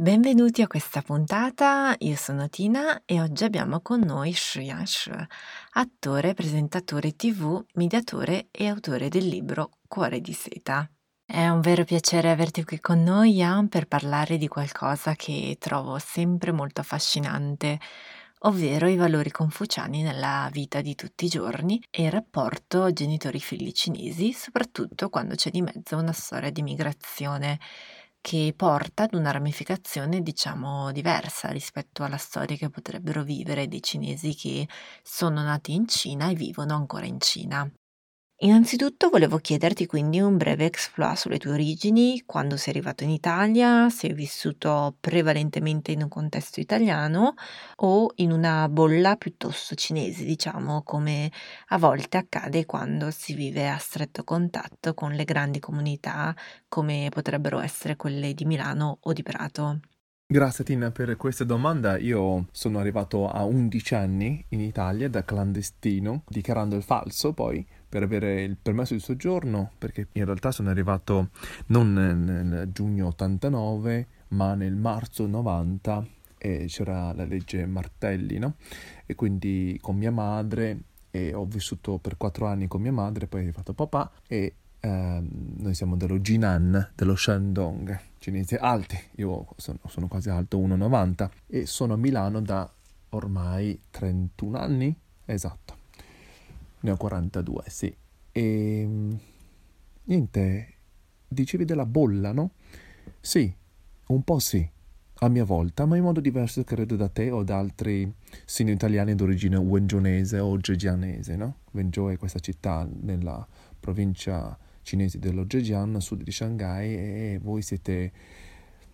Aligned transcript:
Benvenuti 0.00 0.62
a 0.62 0.68
questa 0.68 1.02
puntata, 1.02 1.92
io 1.98 2.14
sono 2.14 2.48
Tina 2.48 3.02
e 3.04 3.20
oggi 3.20 3.42
abbiamo 3.42 3.80
con 3.80 3.98
noi 3.98 4.32
Shiyan 4.32 4.86
Shi, 4.86 5.10
attore, 5.72 6.34
presentatore 6.34 7.16
tv, 7.16 7.64
mediatore 7.72 8.46
e 8.52 8.68
autore 8.68 9.08
del 9.08 9.26
libro 9.26 9.78
Cuore 9.88 10.20
di 10.20 10.32
seta. 10.32 10.88
È 11.24 11.48
un 11.48 11.60
vero 11.60 11.82
piacere 11.82 12.30
averti 12.30 12.62
qui 12.62 12.78
con 12.78 13.02
noi, 13.02 13.32
Yan, 13.32 13.66
per 13.68 13.88
parlare 13.88 14.36
di 14.36 14.46
qualcosa 14.46 15.16
che 15.16 15.56
trovo 15.58 15.98
sempre 15.98 16.52
molto 16.52 16.80
affascinante, 16.80 17.80
ovvero 18.42 18.86
i 18.86 18.94
valori 18.94 19.32
confuciani 19.32 20.02
nella 20.02 20.48
vita 20.52 20.80
di 20.80 20.94
tutti 20.94 21.24
i 21.24 21.28
giorni 21.28 21.82
e 21.90 22.04
il 22.04 22.12
rapporto 22.12 22.92
genitori-figli 22.92 23.72
cinesi, 23.72 24.32
soprattutto 24.32 25.08
quando 25.08 25.34
c'è 25.34 25.50
di 25.50 25.60
mezzo 25.60 25.96
una 25.96 26.12
storia 26.12 26.52
di 26.52 26.62
migrazione 26.62 27.58
che 28.20 28.52
porta 28.56 29.04
ad 29.04 29.14
una 29.14 29.30
ramificazione, 29.30 30.20
diciamo, 30.22 30.92
diversa 30.92 31.48
rispetto 31.50 32.02
alla 32.04 32.16
storia 32.16 32.56
che 32.56 32.70
potrebbero 32.70 33.22
vivere 33.22 33.66
dei 33.68 33.82
cinesi 33.82 34.34
che 34.34 34.68
sono 35.02 35.42
nati 35.42 35.74
in 35.74 35.86
Cina 35.88 36.28
e 36.30 36.34
vivono 36.34 36.74
ancora 36.74 37.06
in 37.06 37.20
Cina. 37.20 37.68
Innanzitutto 38.40 39.08
volevo 39.08 39.38
chiederti 39.38 39.86
quindi 39.86 40.20
un 40.20 40.36
breve 40.36 40.66
exploit 40.66 41.16
sulle 41.16 41.38
tue 41.38 41.50
origini, 41.50 42.22
quando 42.24 42.56
sei 42.56 42.74
arrivato 42.74 43.02
in 43.02 43.10
Italia, 43.10 43.90
se 43.90 44.06
hai 44.06 44.12
vissuto 44.12 44.94
prevalentemente 45.00 45.90
in 45.90 46.02
un 46.02 46.08
contesto 46.08 46.60
italiano 46.60 47.34
o 47.78 48.12
in 48.16 48.30
una 48.30 48.68
bolla 48.68 49.16
piuttosto 49.16 49.74
cinese, 49.74 50.22
diciamo, 50.22 50.84
come 50.84 51.32
a 51.70 51.78
volte 51.78 52.16
accade 52.16 52.64
quando 52.64 53.10
si 53.10 53.34
vive 53.34 53.68
a 53.68 53.76
stretto 53.76 54.22
contatto 54.22 54.94
con 54.94 55.14
le 55.14 55.24
grandi 55.24 55.58
comunità 55.58 56.32
come 56.68 57.08
potrebbero 57.10 57.58
essere 57.58 57.96
quelle 57.96 58.34
di 58.34 58.44
Milano 58.44 58.98
o 59.00 59.12
di 59.12 59.24
Prato. 59.24 59.80
Grazie 60.30 60.62
Tina 60.62 60.92
per 60.92 61.16
questa 61.16 61.42
domanda. 61.42 61.98
Io 61.98 62.46
sono 62.52 62.78
arrivato 62.78 63.28
a 63.28 63.44
11 63.44 63.94
anni 63.96 64.44
in 64.50 64.60
Italia 64.60 65.08
da 65.08 65.24
clandestino, 65.24 66.22
dichiarando 66.28 66.76
il 66.76 66.82
falso 66.82 67.32
poi 67.32 67.66
per 67.88 68.02
avere 68.02 68.42
il 68.42 68.56
permesso 68.60 68.94
di 68.94 69.00
soggiorno, 69.00 69.72
perché 69.78 70.08
in 70.12 70.24
realtà 70.24 70.50
sono 70.50 70.70
arrivato 70.70 71.30
non 71.66 71.92
nel 71.92 72.70
giugno 72.72 73.08
89, 73.08 74.06
ma 74.28 74.54
nel 74.54 74.74
marzo 74.74 75.26
90 75.26 76.06
e 76.38 76.66
c'era 76.68 77.12
la 77.12 77.24
legge 77.24 77.66
Martelli, 77.66 78.38
no? 78.38 78.54
E 79.06 79.14
quindi 79.14 79.78
con 79.80 79.96
mia 79.96 80.12
madre 80.12 80.82
e 81.10 81.34
ho 81.34 81.44
vissuto 81.44 81.98
per 81.98 82.16
quattro 82.16 82.46
anni 82.46 82.68
con 82.68 82.80
mia 82.80 82.92
madre, 82.92 83.26
poi 83.26 83.48
ho 83.48 83.52
fatto 83.52 83.72
papà 83.72 84.10
e 84.26 84.54
ehm, 84.80 85.28
noi 85.56 85.74
siamo 85.74 85.96
dello 85.96 86.18
Jinan, 86.18 86.92
dello 86.94 87.16
Shandong 87.16 87.98
cinesi 88.18 88.54
alti, 88.54 88.98
io 89.16 89.46
sono, 89.56 89.78
sono 89.86 90.08
quasi 90.08 90.28
alto 90.28 90.58
1,90 90.58 91.30
e 91.46 91.66
sono 91.66 91.94
a 91.94 91.96
Milano 91.96 92.40
da 92.40 92.70
ormai 93.10 93.80
31 93.90 94.58
anni, 94.58 94.94
esatto, 95.24 95.76
ne 96.80 96.90
ho 96.90 96.96
42, 96.96 97.62
sì. 97.66 97.94
E 98.32 98.88
niente, 100.04 100.74
dicevi 101.26 101.64
della 101.64 101.86
bolla, 101.86 102.32
no? 102.32 102.52
Sì, 103.20 103.52
un 104.06 104.22
po' 104.22 104.38
sì, 104.38 104.68
a 105.20 105.28
mia 105.28 105.44
volta, 105.44 105.84
ma 105.86 105.96
in 105.96 106.02
modo 106.02 106.20
diverso 106.20 106.62
credo 106.62 106.96
da 106.96 107.08
te 107.08 107.30
o 107.30 107.42
da 107.42 107.58
altri 107.58 108.12
sino 108.44 108.70
italiani 108.70 109.14
d'origine 109.14 109.56
wenzhonese 109.56 110.38
o 110.38 110.58
zhejianese, 110.60 111.36
no? 111.36 111.56
Wenzhou 111.72 112.10
è 112.10 112.16
questa 112.16 112.38
città 112.38 112.88
nella 113.00 113.46
provincia 113.78 114.56
cinesi 114.82 115.18
dello 115.18 115.44
Zhejiang 115.46 115.96
a 115.96 116.00
sud 116.00 116.22
di 116.22 116.32
Shanghai 116.32 116.94
e 116.94 117.40
voi 117.42 117.60
siete, 117.60 118.10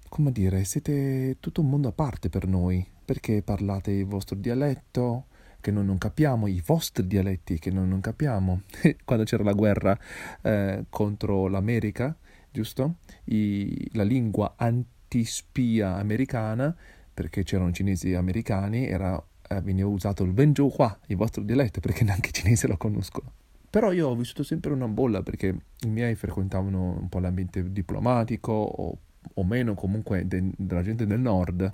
come 0.08 0.32
dire, 0.32 0.64
siete 0.64 1.36
tutto 1.38 1.60
un 1.60 1.68
mondo 1.68 1.88
a 1.88 1.92
parte 1.92 2.28
per 2.28 2.48
noi, 2.48 2.84
perché 3.04 3.42
parlate 3.42 3.92
il 3.92 4.06
vostro 4.06 4.34
dialetto 4.36 5.26
che 5.64 5.70
noi 5.70 5.86
non 5.86 5.96
capiamo, 5.96 6.46
i 6.46 6.62
vostri 6.62 7.06
dialetti 7.06 7.58
che 7.58 7.70
noi 7.70 7.88
non 7.88 8.00
capiamo. 8.00 8.64
Quando 9.02 9.24
c'era 9.24 9.42
la 9.42 9.54
guerra 9.54 9.98
eh, 10.42 10.84
contro 10.90 11.48
l'America, 11.48 12.14
giusto? 12.50 12.96
I, 13.24 13.88
la 13.92 14.02
lingua 14.02 14.56
antispia 14.58 15.96
americana, 15.96 16.76
perché 17.14 17.44
c'erano 17.44 17.72
cinesi 17.72 18.12
americani, 18.12 18.86
era, 18.86 19.16
eh, 19.48 19.62
veniva 19.62 19.88
usato 19.88 20.22
il 20.24 20.32
Wenzhou 20.36 20.70
il 21.06 21.16
vostro 21.16 21.42
dialetto, 21.42 21.80
perché 21.80 22.04
neanche 22.04 22.28
i 22.28 22.32
cinesi 22.34 22.66
lo 22.66 22.76
conoscono. 22.76 23.32
Però 23.70 23.90
io 23.90 24.08
ho 24.08 24.14
vissuto 24.14 24.42
sempre 24.42 24.70
una 24.70 24.86
bolla 24.86 25.22
perché 25.22 25.56
i 25.80 25.88
miei 25.88 26.14
frequentavano 26.14 26.98
un 27.00 27.08
po' 27.08 27.20
l'ambiente 27.20 27.72
diplomatico 27.72 28.52
o, 28.52 28.98
o 29.32 29.44
meno 29.44 29.74
comunque 29.74 30.28
de, 30.28 30.50
della 30.58 30.82
gente 30.82 31.06
del 31.06 31.20
nord, 31.20 31.72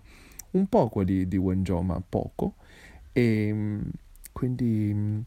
un 0.53 0.69
po' 0.69 0.89
quelli 0.89 1.27
di 1.27 1.37
Wenzhou 1.37 1.83
ma 1.83 2.01
poco. 2.09 2.55
E 3.21 3.81
quindi 4.33 5.25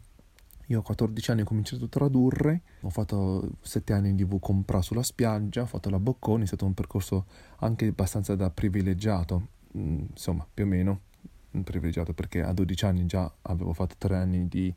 io 0.68 0.80
a 0.80 0.82
14 0.82 1.32
anni 1.32 1.42
ho 1.42 1.46
cominciato 1.46 1.86
a 1.86 1.88
tradurre, 1.88 2.62
ho 2.82 2.90
fatto 2.90 3.52
7 3.62 3.94
anni 3.94 4.16
di 4.16 4.24
V 4.24 4.40
Compra 4.40 4.82
sulla 4.82 5.04
spiaggia, 5.04 5.62
ho 5.62 5.66
fatto 5.68 5.92
la 5.92 6.00
Bocconi, 6.00 6.44
è 6.44 6.48
stato 6.48 6.66
un 6.66 6.74
percorso 6.74 7.26
anche 7.58 7.86
abbastanza 7.86 8.36
da 8.36 8.50
privilegiato, 8.50 9.48
insomma 9.74 10.48
più 10.52 10.64
o 10.64 10.68
meno 10.68 11.02
privilegiato 11.64 12.14
perché 12.14 12.42
a 12.42 12.52
12 12.52 12.86
anni 12.86 13.06
già 13.06 13.32
avevo 13.44 13.74
fatto 13.74 13.94
3 14.00 14.16
anni 14.16 14.48
di 14.48 14.74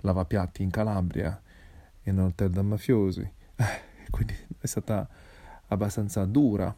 lavapiatti 0.00 0.62
in 0.62 0.70
Calabria 0.70 1.38
in 2.04 2.18
hotel 2.18 2.50
da 2.50 2.62
mafiosi, 2.62 3.30
quindi 4.10 4.34
è 4.58 4.66
stata 4.66 5.06
abbastanza 5.66 6.24
dura. 6.24 6.74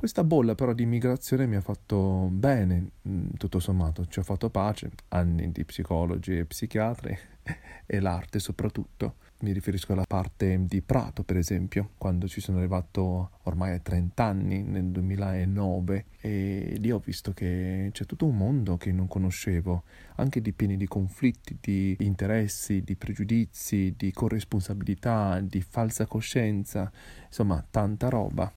Questa 0.00 0.24
bolla 0.24 0.54
però 0.54 0.72
di 0.72 0.84
immigrazione 0.84 1.46
mi 1.46 1.56
ha 1.56 1.60
fatto 1.60 2.28
bene, 2.32 2.92
mm, 3.06 3.32
tutto 3.36 3.58
sommato, 3.60 4.06
ci 4.06 4.18
ho 4.18 4.22
fatto 4.22 4.48
pace, 4.48 4.90
anni 5.08 5.52
di 5.52 5.62
psicologi 5.66 6.38
e 6.38 6.46
psichiatri 6.46 7.14
e 7.84 8.00
l'arte 8.00 8.38
soprattutto. 8.38 9.16
Mi 9.40 9.52
riferisco 9.52 9.92
alla 9.92 10.06
parte 10.08 10.64
di 10.64 10.80
Prato, 10.80 11.22
per 11.22 11.36
esempio, 11.36 11.90
quando 11.98 12.28
ci 12.28 12.40
sono 12.40 12.56
arrivato 12.56 13.40
ormai 13.42 13.74
a 13.74 13.78
30 13.78 14.24
anni, 14.24 14.62
nel 14.62 14.86
2009, 14.86 16.06
e 16.18 16.76
lì 16.78 16.90
ho 16.90 16.98
visto 16.98 17.32
che 17.32 17.90
c'è 17.92 18.06
tutto 18.06 18.24
un 18.24 18.38
mondo 18.38 18.78
che 18.78 18.92
non 18.92 19.06
conoscevo, 19.06 19.82
anche 20.16 20.40
di 20.40 20.54
pieni 20.54 20.78
di 20.78 20.86
conflitti, 20.86 21.58
di 21.60 21.94
interessi, 21.98 22.82
di 22.82 22.96
pregiudizi, 22.96 23.92
di 23.98 24.12
corresponsabilità, 24.12 25.40
di 25.40 25.60
falsa 25.60 26.06
coscienza, 26.06 26.90
insomma, 27.26 27.62
tanta 27.70 28.08
roba. 28.08 28.50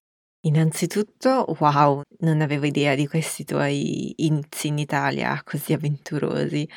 Innanzitutto, 0.45 1.45
wow, 1.59 2.01
non 2.19 2.41
avevo 2.41 2.65
idea 2.65 2.95
di 2.95 3.07
questi 3.07 3.45
tuoi 3.45 4.13
inizi 4.25 4.67
in 4.67 4.77
Italia 4.77 5.41
così 5.43 5.71
avventurosi. 5.71 6.67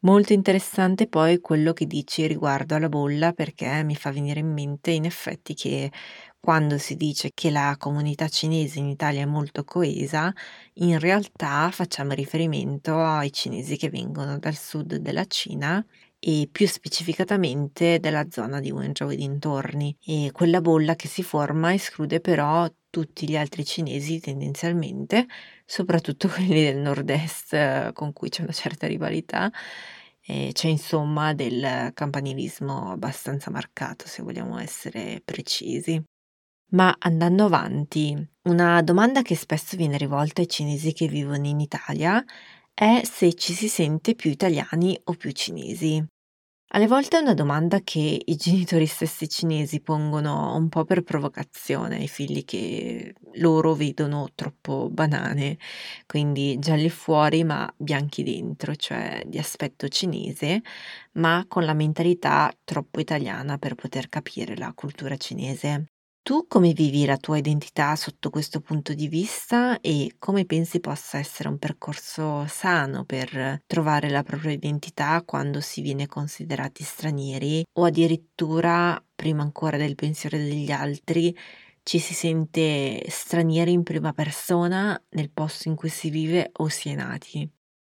Molto 0.00 0.32
interessante 0.34 1.06
poi 1.08 1.40
quello 1.40 1.72
che 1.72 1.86
dici 1.86 2.26
riguardo 2.26 2.74
alla 2.74 2.88
bolla 2.90 3.32
perché 3.32 3.82
mi 3.82 3.96
fa 3.96 4.12
venire 4.12 4.40
in 4.40 4.52
mente 4.52 4.90
in 4.90 5.06
effetti 5.06 5.54
che 5.54 5.90
quando 6.38 6.76
si 6.78 6.96
dice 6.96 7.30
che 7.34 7.50
la 7.50 7.74
comunità 7.78 8.28
cinese 8.28 8.78
in 8.78 8.86
Italia 8.88 9.22
è 9.22 9.24
molto 9.26 9.64
coesa, 9.64 10.32
in 10.74 10.98
realtà 10.98 11.70
facciamo 11.72 12.12
riferimento 12.12 13.02
ai 13.02 13.32
cinesi 13.32 13.76
che 13.78 13.88
vengono 13.90 14.38
dal 14.38 14.54
sud 14.54 14.96
della 14.96 15.24
Cina 15.26 15.84
e 16.20 16.48
più 16.50 16.66
specificatamente 16.66 17.98
della 18.00 18.26
zona 18.30 18.60
di 18.60 18.70
Wenzhou 18.70 19.10
e 19.10 19.16
dintorni 19.16 19.96
e 20.04 20.30
quella 20.32 20.60
bolla 20.60 20.96
che 20.96 21.08
si 21.08 21.22
forma 21.22 21.72
esclude 21.72 22.20
però 22.20 22.68
tutti 22.90 23.28
gli 23.28 23.36
altri 23.36 23.64
cinesi 23.64 24.18
tendenzialmente, 24.20 25.26
soprattutto 25.64 26.28
quelli 26.28 26.62
del 26.64 26.78
nord-est 26.78 27.52
eh, 27.54 27.90
con 27.92 28.12
cui 28.12 28.28
c'è 28.28 28.42
una 28.42 28.52
certa 28.52 28.86
rivalità. 28.86 29.50
E 30.30 30.50
c'è 30.52 30.68
insomma 30.68 31.32
del 31.32 31.90
campanilismo 31.94 32.90
abbastanza 32.92 33.50
marcato, 33.50 34.06
se 34.06 34.22
vogliamo 34.22 34.58
essere 34.58 35.22
precisi. 35.24 36.02
Ma 36.72 36.94
andando 36.98 37.46
avanti, 37.46 38.14
una 38.42 38.82
domanda 38.82 39.22
che 39.22 39.34
spesso 39.34 39.74
viene 39.78 39.96
rivolta 39.96 40.42
ai 40.42 40.48
cinesi 40.48 40.92
che 40.92 41.08
vivono 41.08 41.46
in 41.46 41.60
Italia 41.60 42.22
è 42.78 43.00
se 43.04 43.34
ci 43.34 43.54
si 43.54 43.68
sente 43.68 44.14
più 44.14 44.30
italiani 44.30 44.96
o 45.04 45.14
più 45.14 45.32
cinesi. 45.32 46.00
Alle 46.72 46.86
volte 46.86 47.18
è 47.18 47.20
una 47.20 47.34
domanda 47.34 47.80
che 47.80 48.22
i 48.24 48.36
genitori 48.36 48.86
stessi 48.86 49.28
cinesi 49.28 49.80
pongono 49.80 50.54
un 50.56 50.68
po' 50.68 50.84
per 50.84 51.02
provocazione 51.02 51.96
ai 51.96 52.08
figli 52.08 52.44
che 52.44 53.14
loro 53.34 53.74
vedono 53.74 54.28
troppo 54.34 54.88
banane, 54.90 55.58
quindi 56.06 56.58
gialli 56.60 56.90
fuori 56.90 57.42
ma 57.44 57.72
bianchi 57.76 58.22
dentro, 58.22 58.76
cioè 58.76 59.22
di 59.26 59.38
aspetto 59.38 59.88
cinese, 59.88 60.62
ma 61.14 61.44
con 61.48 61.64
la 61.64 61.74
mentalità 61.74 62.52
troppo 62.64 63.00
italiana 63.00 63.58
per 63.58 63.74
poter 63.74 64.08
capire 64.08 64.56
la 64.56 64.72
cultura 64.74 65.16
cinese. 65.16 65.86
Tu 66.28 66.44
come 66.46 66.74
vivi 66.74 67.06
la 67.06 67.16
tua 67.16 67.38
identità 67.38 67.96
sotto 67.96 68.28
questo 68.28 68.60
punto 68.60 68.92
di 68.92 69.08
vista 69.08 69.80
e 69.80 70.16
come 70.18 70.44
pensi 70.44 70.78
possa 70.78 71.16
essere 71.16 71.48
un 71.48 71.56
percorso 71.56 72.46
sano 72.46 73.06
per 73.06 73.62
trovare 73.64 74.10
la 74.10 74.22
propria 74.22 74.52
identità 74.52 75.22
quando 75.24 75.62
si 75.62 75.80
viene 75.80 76.06
considerati 76.06 76.82
stranieri 76.82 77.64
o 77.78 77.84
addirittura, 77.86 79.02
prima 79.14 79.40
ancora 79.40 79.78
del 79.78 79.94
pensiero 79.94 80.36
degli 80.36 80.70
altri, 80.70 81.34
ci 81.82 81.98
si 81.98 82.12
sente 82.12 83.08
stranieri 83.08 83.72
in 83.72 83.82
prima 83.82 84.12
persona 84.12 85.02
nel 85.12 85.30
posto 85.30 85.68
in 85.70 85.76
cui 85.76 85.88
si 85.88 86.10
vive 86.10 86.50
o 86.58 86.68
si 86.68 86.90
è 86.90 86.94
nati? 86.94 87.50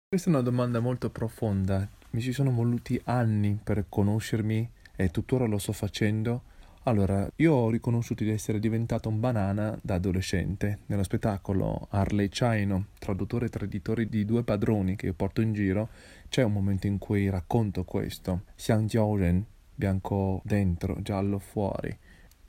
Questa 0.08 0.30
è 0.30 0.34
una 0.34 0.44
domanda 0.44 0.80
molto 0.80 1.10
profonda. 1.10 1.90
Mi 2.12 2.22
ci 2.22 2.32
sono 2.32 2.52
voluti 2.52 3.02
anni 3.06 3.60
per 3.64 3.88
conoscermi 3.90 4.70
e 4.96 5.10
tuttora 5.10 5.48
lo 5.48 5.58
sto 5.58 5.74
facendo. 5.74 6.49
Allora, 6.84 7.30
io 7.36 7.54
ho 7.54 7.70
riconosciuto 7.70 8.24
di 8.24 8.32
essere 8.32 8.60
diventato 8.60 9.10
un 9.10 9.20
banana 9.20 9.78
da 9.82 9.96
adolescente. 9.96 10.80
Nello 10.88 11.04
spettacolo 11.04 11.88
Harley 11.92 12.30
Chino, 12.30 12.88
traduttore 12.98 13.48
e 13.48 13.50
traditore 13.50 14.08
di 14.08 14.26
due 14.26 14.44
padroni 14.44 14.96
che 14.96 15.08
io 15.08 15.14
porto 15.14 15.42
in 15.42 15.54
giro, 15.54 15.90
c'è 16.30 16.44
un 16.44 16.54
momento 16.54 16.88
in 16.88 16.98
cui 16.98 17.30
racconto 17.30 17.84
questo. 17.84 18.44
Xiang 18.56 18.88
Jiaoren, 18.88 19.46
bianco 19.76 20.42
dentro, 20.44 21.02
giallo 21.02 21.40
fuori 21.40 21.98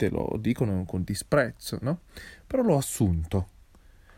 te 0.01 0.09
lo 0.09 0.35
dicono 0.39 0.83
con 0.85 1.03
disprezzo, 1.03 1.77
no? 1.81 1.99
Però 2.47 2.63
l'ho 2.63 2.75
assunto. 2.75 3.49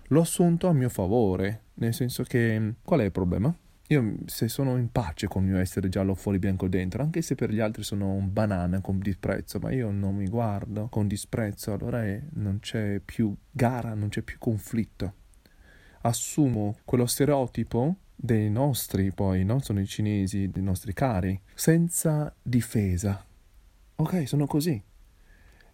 L'ho 0.08 0.22
assunto 0.22 0.70
a 0.70 0.74
mio 0.74 0.88
favore, 0.88 1.64
nel 1.76 1.94
senso 1.94 2.24
che 2.24 2.76
qual 2.82 3.02
è 3.02 3.04
il 3.04 3.12
problema? 3.12 3.54
Io 3.88 4.16
se 4.26 4.48
sono 4.48 4.78
in 4.78 4.92
pace 4.92 5.28
con 5.28 5.44
il 5.44 5.50
mio 5.50 5.60
essere 5.60 5.90
giallo 5.90 6.16
fuori 6.16 6.40
bianco 6.40 6.68
dentro, 6.70 7.04
anche 7.04 7.22
se 7.22 7.36
per 7.36 7.52
gli 7.52 7.60
altri 7.60 7.84
sono 7.84 8.14
un 8.14 8.32
banana 8.32 8.80
con 8.80 8.98
disprezzo, 9.00 9.60
ma 9.60 9.72
io 9.72 9.92
non 9.92 10.16
mi 10.16 10.28
guardo 10.28 10.88
con 10.88 11.08
disprezzo, 11.08 11.74
allora 11.74 12.04
è, 12.04 12.22
non 12.36 12.60
c'è 12.60 13.02
più 13.04 13.36
gara, 13.52 13.94
non 13.94 14.08
c'è 14.08 14.22
più 14.22 14.38
conflitto. 14.40 15.14
Assumo 16.02 16.78
quello 16.86 17.06
stereotipo 17.06 17.98
dei 18.16 18.50
nostri, 18.50 19.12
poi, 19.12 19.44
no? 19.44 19.60
Sono 19.60 19.82
i 19.82 19.86
cinesi, 19.86 20.50
dei 20.50 20.64
nostri 20.64 20.94
cari, 20.94 21.40
senza 21.54 22.34
difesa. 22.42 23.24
Ok, 23.96 24.28
sono 24.28 24.48
così. 24.48 24.82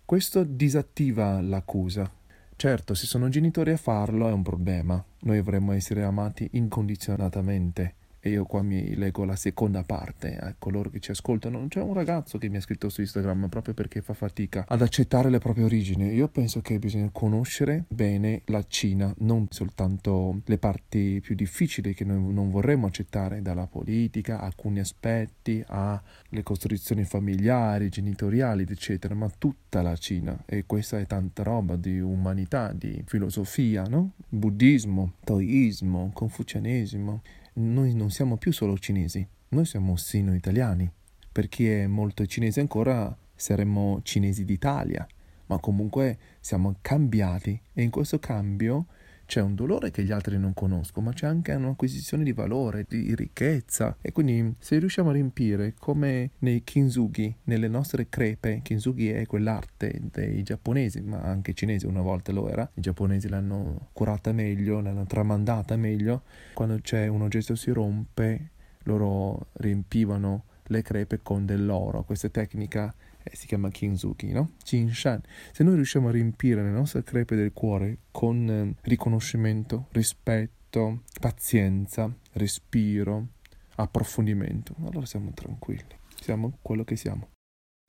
Questo 0.03 0.43
disattiva 0.43 1.39
l'accusa. 1.41 2.11
Certo, 2.55 2.93
se 2.95 3.05
sono 3.05 3.29
genitori 3.29 3.71
a 3.71 3.77
farlo 3.77 4.27
è 4.27 4.31
un 4.31 4.41
problema. 4.41 5.01
Noi 5.21 5.37
dovremmo 5.37 5.71
essere 5.71 6.03
amati 6.03 6.49
incondizionatamente. 6.53 7.95
E 8.21 8.29
io 8.29 8.43
qua 8.45 8.61
mi 8.61 8.95
leggo 8.95 9.23
la 9.23 9.35
seconda 9.35 9.83
parte 9.83 10.35
a 10.35 10.53
coloro 10.57 10.89
che 10.89 10.99
ci 10.99 11.11
ascoltano. 11.11 11.67
C'è 11.67 11.81
un 11.81 11.93
ragazzo 11.93 12.37
che 12.37 12.49
mi 12.49 12.57
ha 12.57 12.61
scritto 12.61 12.89
su 12.89 13.01
Instagram 13.01 13.47
proprio 13.47 13.73
perché 13.73 14.01
fa 14.01 14.13
fatica 14.13 14.65
ad 14.67 14.81
accettare 14.81 15.29
le 15.29 15.39
proprie 15.39 15.63
origini. 15.63 16.13
Io 16.13 16.27
penso 16.27 16.61
che 16.61 16.79
bisogna 16.79 17.09
conoscere 17.11 17.85
bene 17.87 18.41
la 18.45 18.63
Cina, 18.67 19.13
non 19.19 19.47
soltanto 19.49 20.41
le 20.45 20.57
parti 20.57 21.19
più 21.21 21.35
difficili 21.35 21.93
che 21.93 22.03
noi 22.03 22.33
non 22.33 22.49
vorremmo 22.49 22.87
accettare, 22.87 23.41
dalla 23.41 23.67
politica, 23.67 24.41
alcuni 24.41 24.79
aspetti, 24.79 25.63
alle 25.67 26.43
costruzioni 26.43 27.03
familiari, 27.05 27.89
genitoriali, 27.89 28.65
eccetera, 28.67 29.15
ma 29.15 29.29
tutta 29.69 29.83
la 29.83 29.95
Cina. 29.95 30.35
E 30.45 30.65
questa 30.65 30.97
è 30.97 31.05
tanta 31.05 31.43
roba 31.43 31.75
di 31.75 31.99
umanità, 31.99 32.73
di 32.73 33.03
filosofia, 33.05 33.83
no? 33.83 34.13
Buddismo, 34.27 35.13
taoismo, 35.23 36.09
confucianesimo 36.11 37.21
noi 37.59 37.93
non 37.93 38.09
siamo 38.09 38.37
più 38.37 38.53
solo 38.53 38.77
cinesi, 38.77 39.25
noi 39.49 39.65
siamo 39.65 39.97
sino-italiani. 39.97 40.89
Per 41.31 41.49
chi 41.49 41.67
è 41.67 41.87
molto 41.87 42.25
cinese 42.25 42.61
ancora 42.61 43.15
saremmo 43.35 43.99
cinesi 44.03 44.45
d'Italia, 44.45 45.05
ma 45.47 45.59
comunque 45.59 46.17
siamo 46.39 46.75
cambiati 46.81 47.59
e 47.73 47.83
in 47.83 47.89
questo 47.89 48.17
cambio 48.19 48.85
c'è 49.29 49.41
un 49.41 49.53
dolore 49.53 49.91
che 49.91 50.01
gli 50.01 50.11
altri 50.11 50.39
non 50.39 50.55
conoscono, 50.55 51.05
ma 51.05 51.13
c'è 51.13 51.27
anche 51.27 51.53
un'acquisizione 51.53 52.23
di 52.23 52.33
valore, 52.33 52.87
di 52.89 53.13
ricchezza. 53.13 53.95
E 54.01 54.11
quindi 54.11 54.55
se 54.57 54.79
riusciamo 54.79 55.11
a 55.11 55.13
riempire 55.13 55.75
come 55.77 56.31
nei 56.39 56.63
kintsugi, 56.63 57.35
nelle 57.43 57.67
nostre 57.67 58.09
crepe, 58.09 58.61
kintsugi 58.63 59.11
è 59.11 59.27
quell'arte 59.27 60.01
dei 60.11 60.41
giapponesi, 60.41 61.01
ma 61.01 61.21
anche 61.21 61.53
cinesi 61.53 61.85
una 61.85 62.01
volta 62.01 62.31
lo 62.31 62.49
era, 62.49 62.67
i 62.73 62.81
giapponesi 62.81 63.29
l'hanno 63.29 63.89
curata 63.93 64.31
meglio, 64.31 64.81
l'hanno 64.81 65.05
tramandata 65.05 65.75
meglio, 65.75 66.23
quando 66.55 66.79
c'è 66.81 67.05
un 67.05 67.21
oggetto 67.21 67.53
si 67.53 67.69
rompe, 67.69 68.49
loro 68.85 69.49
riempivano 69.53 70.45
le 70.63 70.81
crepe 70.81 71.19
con 71.21 71.45
dell'oro. 71.45 72.01
Questa 72.03 72.29
tecnica 72.29 72.91
eh, 73.23 73.35
si 73.35 73.47
chiama 73.47 73.69
Kinzuki, 73.69 74.31
no? 74.31 74.51
Jinshan. 74.63 75.21
Se 75.51 75.63
noi 75.63 75.75
riusciamo 75.75 76.07
a 76.07 76.11
riempire 76.11 76.63
le 76.63 76.69
nostre 76.69 77.03
crepe 77.03 77.35
del 77.35 77.53
cuore 77.53 77.99
con 78.11 78.49
eh, 78.49 78.75
riconoscimento, 78.81 79.87
rispetto, 79.91 81.03
pazienza, 81.19 82.13
respiro, 82.33 83.27
approfondimento, 83.75 84.75
allora 84.85 85.05
siamo 85.05 85.31
tranquilli, 85.33 85.97
siamo 86.19 86.57
quello 86.61 86.83
che 86.83 86.95
siamo. 86.95 87.29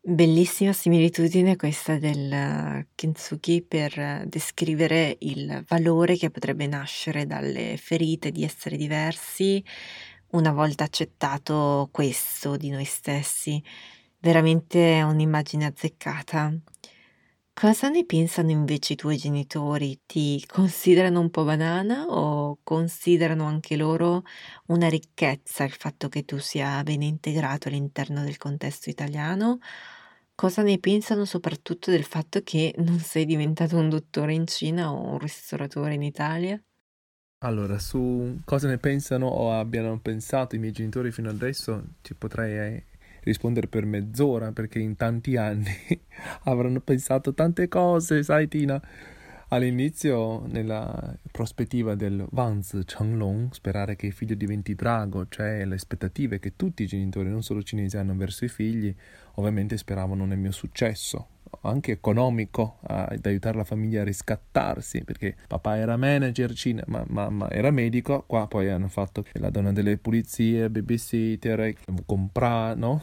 Bellissima 0.03 0.73
similitudine 0.73 1.57
questa 1.57 1.99
del 1.99 2.87
Kintsugi 2.95 3.61
per 3.61 4.25
descrivere 4.27 5.19
il 5.21 5.63
valore 5.69 6.17
che 6.17 6.31
potrebbe 6.31 6.67
nascere 6.67 7.27
dalle 7.27 7.77
ferite 7.77 8.31
di 8.31 8.43
essere 8.43 8.79
diversi 8.79 9.63
una 10.29 10.53
volta 10.53 10.85
accettato 10.85 11.89
questo 11.93 12.57
di 12.57 12.71
noi 12.71 12.85
stessi. 12.85 13.63
Veramente 14.23 15.03
un'immagine 15.03 15.65
azzeccata. 15.67 16.53
Cosa 17.53 17.89
ne 17.89 18.05
pensano 18.07 18.51
invece 18.51 18.95
i 18.95 18.97
tuoi 18.97 19.17
genitori? 19.17 20.01
Ti 20.07 20.45
considerano 20.47 21.21
un 21.21 21.31
po' 21.31 21.45
banana 21.45 22.07
o 22.07 22.59
considerano 22.63 23.45
anche 23.45 23.77
loro 23.77 24.23
una 24.67 24.89
ricchezza 24.89 25.65
il 25.65 25.73
fatto 25.73 26.09
che 26.09 26.25
tu 26.25 26.39
sia 26.39 26.83
ben 26.83 27.03
integrato 27.03 27.69
all'interno 27.69 28.23
del 28.23 28.37
contesto 28.39 28.91
italiano? 28.91 29.59
Cosa 30.35 30.63
ne 30.63 30.79
pensano 30.79 31.25
soprattutto 31.25 31.91
del 31.91 32.05
fatto 32.05 32.41
che 32.43 32.75
non 32.79 32.99
sei 32.99 33.27
diventato 33.27 33.77
un 33.77 33.89
dottore 33.91 34.35
in 34.35 34.47
Cina 34.47 34.93
o 34.93 35.13
un 35.13 35.19
ristoratore 35.19 35.95
in 35.95 36.03
Italia? 36.03 36.63
Allora, 37.43 37.79
su 37.79 38.39
cosa 38.45 38.69
ne 38.69 38.79
pensano 38.79 39.27
o 39.27 39.53
abbiano 39.53 39.99
pensato 40.01 40.57
i 40.57 40.59
miei 40.59 40.73
genitori 40.73 41.11
fino 41.11 41.31
adesso, 41.31 41.97
ci 42.03 42.15
potrei 42.15 42.75
eh, 42.77 42.85
rispondere 43.23 43.67
per 43.67 43.85
mezz'ora 43.85 44.53
perché 44.53 44.79
in 44.79 44.97
tanti 44.97 45.37
anni 45.37 45.75
avranno 46.45 46.81
pensato 46.81 47.35
tante 47.35 47.69
cose, 47.69 48.23
sai 48.23 48.49
Tina? 48.49 48.81
All'inizio, 49.53 50.47
nella 50.47 51.13
prospettiva 51.29 51.97
del 51.97 52.25
Vans 52.31 52.83
Changlong, 52.85 53.53
sperare 53.53 53.97
che 53.97 54.07
il 54.07 54.13
figlio 54.13 54.37
diventi 54.37 54.77
drago, 54.77 55.27
cioè 55.29 55.65
le 55.65 55.75
aspettative 55.75 56.39
che 56.39 56.55
tutti 56.55 56.85
i 56.85 56.87
genitori, 56.87 57.31
non 57.31 57.43
solo 57.43 57.61
cinesi, 57.65 57.97
hanno 57.97 58.15
verso 58.15 58.45
i 58.45 58.49
figli, 58.49 58.95
ovviamente 59.35 59.77
speravano 59.77 60.25
nel 60.25 60.39
mio 60.39 60.53
successo, 60.53 61.27
anche 61.63 61.93
economico, 61.93 62.79
ad 62.83 63.25
aiutare 63.25 63.57
la 63.57 63.65
famiglia 63.65 64.03
a 64.03 64.05
riscattarsi, 64.05 65.05
perché 65.05 65.37
papà 65.47 65.77
era 65.77 65.97
manager, 65.97 66.53
Cina, 66.53 66.83
ma 66.87 67.05
mamma 67.09 67.51
era 67.51 67.71
medico, 67.71 68.25
qua 68.27 68.47
poi 68.47 68.69
hanno 68.69 68.89
fatto 68.89 69.25
la 69.35 69.51
donna 69.51 69.73
delle 69.73 69.97
pulizie, 69.99 70.71
babysitter, 70.71 71.75
comprare, 72.07 72.75
no? 72.75 73.03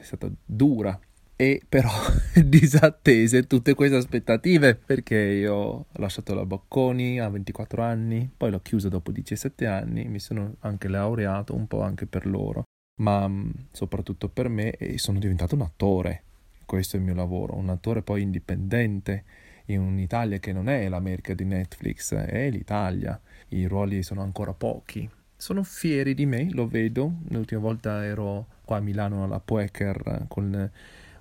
È 0.00 0.02
stata 0.02 0.30
dura 0.44 0.98
e 1.38 1.60
però 1.68 1.90
disattese 2.44 3.46
tutte 3.46 3.74
queste 3.74 3.96
aspettative 3.96 4.74
perché 4.74 5.16
io 5.16 5.54
ho 5.54 5.86
lasciato 5.92 6.34
la 6.34 6.46
Bocconi 6.46 7.20
a 7.20 7.28
24 7.28 7.82
anni, 7.82 8.30
poi 8.34 8.50
l'ho 8.50 8.60
chiusa 8.60 8.88
dopo 8.88 9.12
17 9.12 9.66
anni, 9.66 10.06
mi 10.06 10.18
sono 10.18 10.54
anche 10.60 10.88
laureato 10.88 11.54
un 11.54 11.66
po' 11.66 11.82
anche 11.82 12.06
per 12.06 12.26
loro, 12.26 12.64
ma 13.02 13.30
soprattutto 13.70 14.28
per 14.28 14.48
me 14.48 14.70
e 14.70 14.98
sono 14.98 15.18
diventato 15.18 15.54
un 15.54 15.60
attore. 15.60 16.22
Questo 16.66 16.96
è 16.96 16.98
il 16.98 17.04
mio 17.04 17.14
lavoro, 17.14 17.56
un 17.56 17.70
attore 17.70 18.02
poi 18.02 18.22
indipendente 18.22 19.24
in 19.66 19.80
un'Italia 19.80 20.38
che 20.38 20.52
non 20.52 20.68
è 20.68 20.88
l'America 20.88 21.32
di 21.32 21.44
Netflix, 21.44 22.12
è 22.12 22.50
l'Italia. 22.50 23.18
I 23.48 23.66
ruoli 23.66 24.02
sono 24.02 24.22
ancora 24.22 24.52
pochi. 24.52 25.08
Sono 25.36 25.62
fieri 25.62 26.14
di 26.14 26.26
me, 26.26 26.50
lo 26.50 26.66
vedo. 26.66 27.18
L'ultima 27.28 27.60
volta 27.60 28.04
ero 28.04 28.46
qua 28.64 28.78
a 28.78 28.80
Milano 28.80 29.22
alla 29.22 29.38
Poecker 29.38 30.24
con 30.26 30.70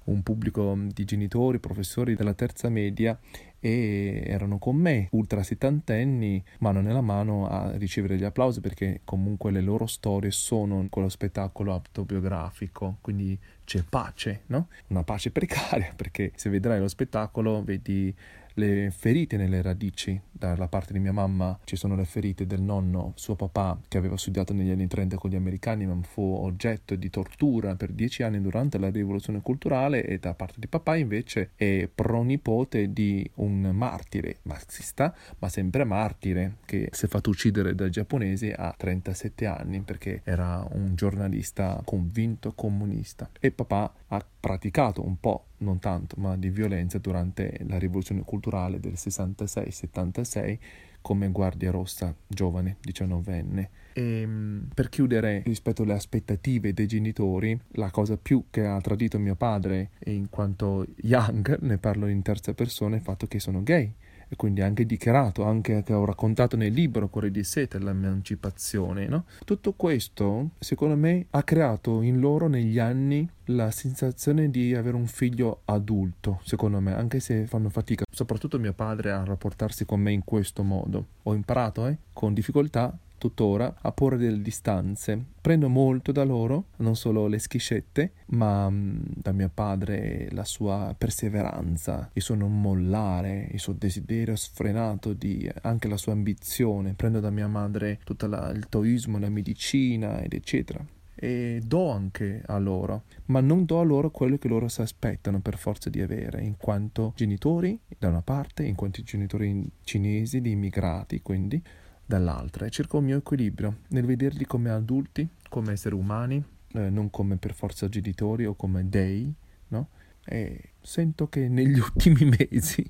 un 0.05 0.21
pubblico 0.23 0.77
di 0.77 1.05
genitori, 1.05 1.59
professori 1.59 2.15
della 2.15 2.33
terza 2.33 2.69
media 2.69 3.17
e 3.59 4.23
erano 4.27 4.59
con 4.59 4.75
me, 4.75 5.07
ultra 5.11 5.41
settantenni, 5.41 6.43
mano 6.59 6.81
nella 6.81 7.01
mano 7.01 7.47
a 7.47 7.75
ricevere 7.77 8.17
gli 8.17 8.23
applausi 8.23 8.61
perché 8.61 9.01
comunque 9.03 9.49
le 9.51 9.61
loro 9.61 9.87
storie 9.87 10.29
sono 10.29 10.85
quello 10.89 11.09
spettacolo 11.09 11.73
autobiografico, 11.73 12.97
quindi 13.01 13.37
c'è 13.63 13.83
pace, 13.87 14.43
no? 14.47 14.67
Una 14.87 15.03
pace 15.03 15.31
precaria 15.31 15.91
perché 15.97 16.31
se 16.35 16.49
vedrai 16.49 16.79
lo 16.79 16.87
spettacolo 16.87 17.63
vedi 17.63 18.13
le 18.55 18.91
ferite 18.91 19.37
nelle 19.37 19.61
radici. 19.61 20.19
Dalla 20.31 20.67
parte 20.67 20.93
di 20.93 20.99
mia 20.99 21.13
mamma 21.13 21.57
ci 21.63 21.75
sono 21.75 21.95
le 21.95 22.05
ferite 22.05 22.45
del 22.45 22.61
nonno, 22.61 23.13
suo 23.15 23.35
papà, 23.35 23.79
che 23.87 23.97
aveva 23.97 24.17
studiato 24.17 24.53
negli 24.53 24.69
anni 24.69 24.87
30 24.87 25.17
con 25.17 25.29
gli 25.29 25.35
americani, 25.35 25.85
ma 25.85 25.97
fu 26.01 26.21
oggetto 26.21 26.95
di 26.95 27.09
tortura 27.09 27.75
per 27.75 27.91
dieci 27.91 28.21
anni 28.21 28.41
durante 28.41 28.77
la 28.77 28.89
rivoluzione 28.89 29.41
culturale, 29.41 30.05
e 30.05 30.19
da 30.19 30.33
parte 30.33 30.59
di 30.59 30.67
papà 30.67 30.95
invece 30.95 31.51
è 31.55 31.89
pronipote 31.93 32.91
di 32.91 33.29
un 33.35 33.71
martire 33.73 34.37
marxista, 34.43 35.15
ma 35.39 35.49
sempre 35.49 35.83
martire, 35.85 36.57
che 36.65 36.89
si 36.91 37.05
è 37.05 37.07
fatto 37.07 37.29
uccidere 37.29 37.75
dai 37.75 37.89
giapponesi 37.89 38.53
a 38.55 38.73
37 38.75 39.45
anni 39.45 39.81
perché 39.81 40.21
era 40.23 40.65
un 40.71 40.95
giornalista 40.95 41.81
convinto 41.83 42.53
comunista. 42.53 43.29
E 43.39 43.51
papà 43.51 43.93
ha 44.07 44.25
praticato 44.39 45.05
un 45.05 45.19
po' 45.19 45.45
non 45.57 45.79
tanto, 45.79 46.15
ma 46.19 46.35
di 46.35 46.49
violenza 46.49 46.97
durante 46.97 47.59
la 47.67 47.77
rivoluzione 47.77 48.21
culturale 48.21 48.79
del 48.79 48.93
66-76 48.93 50.57
come 51.01 51.29
guardia 51.29 51.69
rossa 51.69 52.15
giovane, 52.25 52.77
19enne. 52.83 53.67
E 53.93 54.27
per 54.73 54.89
chiudere, 54.89 55.43
rispetto 55.45 55.83
alle 55.83 55.93
aspettative 55.93 56.73
dei 56.73 56.87
genitori, 56.87 57.57
la 57.73 57.91
cosa 57.91 58.17
più 58.17 58.45
che 58.49 58.65
ha 58.65 58.81
tradito 58.81 59.19
mio 59.19 59.35
padre, 59.35 59.91
in 60.05 60.29
quanto 60.31 60.85
young, 60.97 61.59
ne 61.59 61.77
parlo 61.77 62.07
in 62.07 62.23
terza 62.23 62.55
persona, 62.55 62.95
è 62.95 62.97
il 62.97 63.03
fatto 63.03 63.27
che 63.27 63.39
sono 63.39 63.61
gay 63.61 63.93
e 64.35 64.37
quindi 64.37 64.61
anche 64.61 64.85
dichiarato, 64.85 65.43
anche 65.43 65.81
che 65.83 65.93
ho 65.93 66.05
raccontato 66.05 66.57
nel 66.57 66.73
libro 66.73 67.07
Cuore 67.07 67.31
di 67.31 67.43
Sete, 67.43 67.79
l'emancipazione, 67.79 69.07
no? 69.07 69.25
Tutto 69.45 69.73
questo, 69.73 70.49
secondo 70.59 70.95
me, 70.95 71.25
ha 71.31 71.43
creato 71.43 72.01
in 72.01 72.19
loro 72.19 72.47
negli 72.47 72.77
anni 72.77 73.27
la 73.45 73.71
sensazione 73.71 74.49
di 74.49 74.75
avere 74.75 74.95
un 74.97 75.07
figlio 75.07 75.61
adulto, 75.65 76.41
secondo 76.43 76.79
me, 76.81 76.93
anche 76.93 77.19
se 77.19 77.45
fanno 77.47 77.69
fatica, 77.69 78.03
soprattutto 78.11 78.59
mio 78.59 78.73
padre 78.73 79.11
a 79.11 79.23
rapportarsi 79.23 79.85
con 79.85 80.01
me 80.01 80.11
in 80.11 80.23
questo 80.23 80.63
modo. 80.63 81.05
Ho 81.23 81.33
imparato, 81.33 81.87
eh, 81.87 81.97
con 82.11 82.33
difficoltà, 82.33 82.95
tuttora 83.25 83.75
a 83.81 83.91
porre 83.91 84.17
delle 84.17 84.41
distanze. 84.41 85.19
Prendo 85.41 85.67
molto 85.67 86.11
da 86.11 86.23
loro, 86.23 86.65
non 86.77 86.95
solo 86.95 87.27
le 87.27 87.39
schiscette, 87.39 88.11
ma 88.27 88.69
mm, 88.69 88.97
da 89.15 89.31
mio 89.31 89.49
padre 89.51 90.27
la 90.31 90.45
sua 90.45 90.93
perseveranza, 90.95 92.09
il 92.13 92.21
suo 92.21 92.35
non 92.35 92.61
mollare, 92.61 93.49
il 93.51 93.59
suo 93.59 93.73
desiderio 93.73 94.35
sfrenato 94.35 95.13
di 95.13 95.49
anche 95.63 95.87
la 95.87 95.97
sua 95.97 96.13
ambizione. 96.13 96.93
Prendo 96.93 97.19
da 97.19 97.31
mia 97.31 97.47
madre 97.47 97.99
tutto 98.03 98.27
la, 98.27 98.49
il 98.51 98.67
toismo, 98.69 99.17
la 99.17 99.29
medicina 99.29 100.21
ed 100.21 100.33
eccetera 100.33 100.85
e 101.17 101.61
do 101.65 101.91
anche 101.91 102.43
a 102.45 102.57
loro, 102.57 103.03
ma 103.27 103.39
non 103.39 103.63
do 103.63 103.79
a 103.79 103.83
loro 103.83 104.11
quello 104.11 104.37
che 104.37 104.49
loro 104.49 104.67
si 104.67 104.81
aspettano 104.81 105.39
per 105.39 105.57
forza 105.57 105.89
di 105.89 106.01
avere, 106.01 106.43
in 106.43 106.57
quanto 106.57 107.13
genitori 107.15 107.79
da 107.97 108.09
una 108.09 108.21
parte, 108.21 108.65
in 108.65 108.75
quanto 108.75 109.01
genitori 109.01 109.65
cinesi, 109.83 110.41
di 110.41 110.51
immigrati, 110.51 111.21
quindi 111.21 111.63
dall'altra 112.05 112.65
e 112.65 112.69
cerco 112.69 112.99
il 112.99 113.03
mio 113.03 113.17
equilibrio 113.17 113.79
nel 113.89 114.05
vederli 114.05 114.45
come 114.45 114.69
adulti, 114.69 115.27
come 115.49 115.73
esseri 115.73 115.95
umani, 115.95 116.43
eh, 116.73 116.89
non 116.89 117.09
come 117.09 117.37
per 117.37 117.53
forza 117.53 117.89
genitori 117.89 118.45
o 118.45 118.55
come 118.55 118.87
dei, 118.87 119.33
no? 119.69 119.89
E 120.25 120.73
sento 120.81 121.27
che 121.27 121.47
negli 121.47 121.79
ultimi 121.79 122.25
mesi 122.25 122.89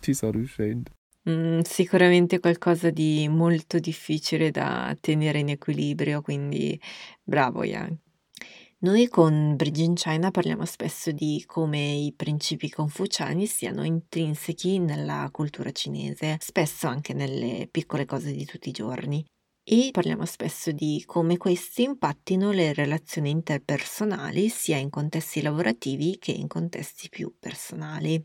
ci 0.00 0.14
sto 0.14 0.30
riuscendo. 0.30 0.90
Mm, 1.28 1.60
sicuramente 1.60 2.40
qualcosa 2.40 2.90
di 2.90 3.28
molto 3.28 3.78
difficile 3.78 4.50
da 4.50 4.96
tenere 5.00 5.38
in 5.38 5.50
equilibrio, 5.50 6.20
quindi 6.20 6.80
bravo 7.22 7.62
Yang. 7.62 7.96
Noi 8.84 9.06
con 9.06 9.54
Bridge 9.54 9.84
in 9.84 9.94
China 9.94 10.32
parliamo 10.32 10.64
spesso 10.64 11.12
di 11.12 11.44
come 11.46 11.78
i 11.92 12.12
principi 12.12 12.68
confuciani 12.68 13.46
siano 13.46 13.84
intrinseci 13.84 14.80
nella 14.80 15.28
cultura 15.30 15.70
cinese, 15.70 16.36
spesso 16.40 16.88
anche 16.88 17.12
nelle 17.12 17.68
piccole 17.70 18.06
cose 18.06 18.32
di 18.32 18.44
tutti 18.44 18.70
i 18.70 18.72
giorni. 18.72 19.24
E 19.64 19.90
parliamo 19.92 20.24
spesso 20.24 20.72
di 20.72 21.00
come 21.06 21.36
questi 21.36 21.84
impattino 21.84 22.50
le 22.50 22.72
relazioni 22.72 23.30
interpersonali 23.30 24.48
sia 24.48 24.78
in 24.78 24.90
contesti 24.90 25.42
lavorativi 25.42 26.18
che 26.18 26.32
in 26.32 26.48
contesti 26.48 27.08
più 27.08 27.36
personali. 27.38 28.20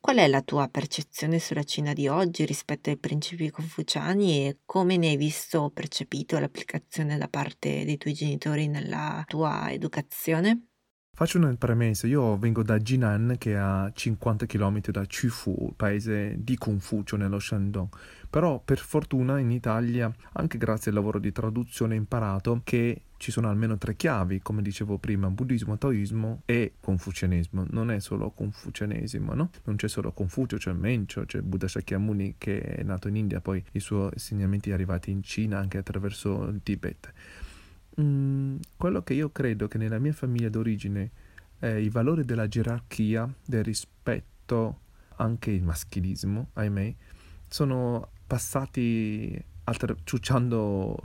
Qual 0.00 0.16
è 0.18 0.26
la 0.26 0.42
tua 0.42 0.68
percezione 0.68 1.38
sulla 1.38 1.62
Cina 1.62 1.92
di 1.94 2.06
oggi 2.08 2.44
rispetto 2.44 2.90
ai 2.90 2.98
principi 2.98 3.48
confuciani 3.50 4.46
e 4.46 4.58
come 4.66 4.96
ne 4.98 5.08
hai 5.10 5.16
visto 5.16 5.60
o 5.60 5.70
percepito 5.70 6.38
l'applicazione 6.38 7.16
da 7.16 7.28
parte 7.28 7.84
dei 7.84 7.96
tuoi 7.96 8.12
genitori 8.14 8.66
nella 8.68 9.22
tua 9.26 9.70
educazione? 9.70 10.69
Faccio 11.20 11.36
una 11.36 11.54
premessa, 11.54 12.06
io 12.06 12.38
vengo 12.38 12.62
da 12.62 12.78
Jinan 12.78 13.36
che 13.36 13.52
è 13.52 13.56
a 13.56 13.92
50 13.94 14.46
km 14.46 14.80
da 14.86 15.04
Chufu, 15.04 15.74
paese 15.76 16.34
di 16.38 16.56
Confucio 16.56 17.16
nello 17.16 17.38
Shandong, 17.38 17.88
però 18.30 18.58
per 18.58 18.78
fortuna 18.78 19.38
in 19.38 19.50
Italia, 19.50 20.10
anche 20.32 20.56
grazie 20.56 20.90
al 20.90 20.96
lavoro 20.96 21.18
di 21.18 21.30
traduzione, 21.30 21.92
ho 21.92 21.98
imparato 21.98 22.62
che 22.64 23.02
ci 23.18 23.30
sono 23.30 23.50
almeno 23.50 23.76
tre 23.76 23.96
chiavi, 23.96 24.40
come 24.40 24.62
dicevo 24.62 24.96
prima, 24.96 25.28
buddismo, 25.28 25.76
taoismo 25.76 26.40
e 26.46 26.72
confucianesimo. 26.80 27.66
Non 27.68 27.90
è 27.90 28.00
solo 28.00 28.30
confucianesimo, 28.30 29.34
no? 29.34 29.50
Non 29.64 29.76
c'è 29.76 29.88
solo 29.88 30.12
Confucio, 30.12 30.56
c'è 30.56 30.72
Mencio, 30.72 31.26
c'è 31.26 31.42
Buddha 31.42 31.68
Shakyamuni 31.68 32.36
che 32.38 32.62
è 32.62 32.82
nato 32.82 33.08
in 33.08 33.16
India, 33.16 33.42
poi 33.42 33.62
i 33.72 33.80
suoi 33.80 34.08
insegnamenti 34.14 34.72
arrivati 34.72 35.10
in 35.10 35.22
Cina 35.22 35.58
anche 35.58 35.76
attraverso 35.76 36.44
il 36.44 36.62
Tibet. 36.62 37.12
Mm, 37.98 38.58
quello 38.76 39.02
che 39.02 39.14
io 39.14 39.30
credo 39.30 39.68
che 39.68 39.78
nella 39.78 39.98
mia 39.98 40.12
famiglia 40.12 40.48
d'origine 40.48 41.10
eh, 41.60 41.80
i 41.80 41.88
valori 41.88 42.24
della 42.24 42.48
gerarchia, 42.48 43.32
del 43.44 43.64
rispetto, 43.64 44.80
anche 45.16 45.50
il 45.50 45.62
maschilismo, 45.62 46.50
ahimè, 46.54 46.94
sono 47.48 48.10
passati 48.26 49.42
alter- 49.64 49.98
ciucciando 50.04 50.98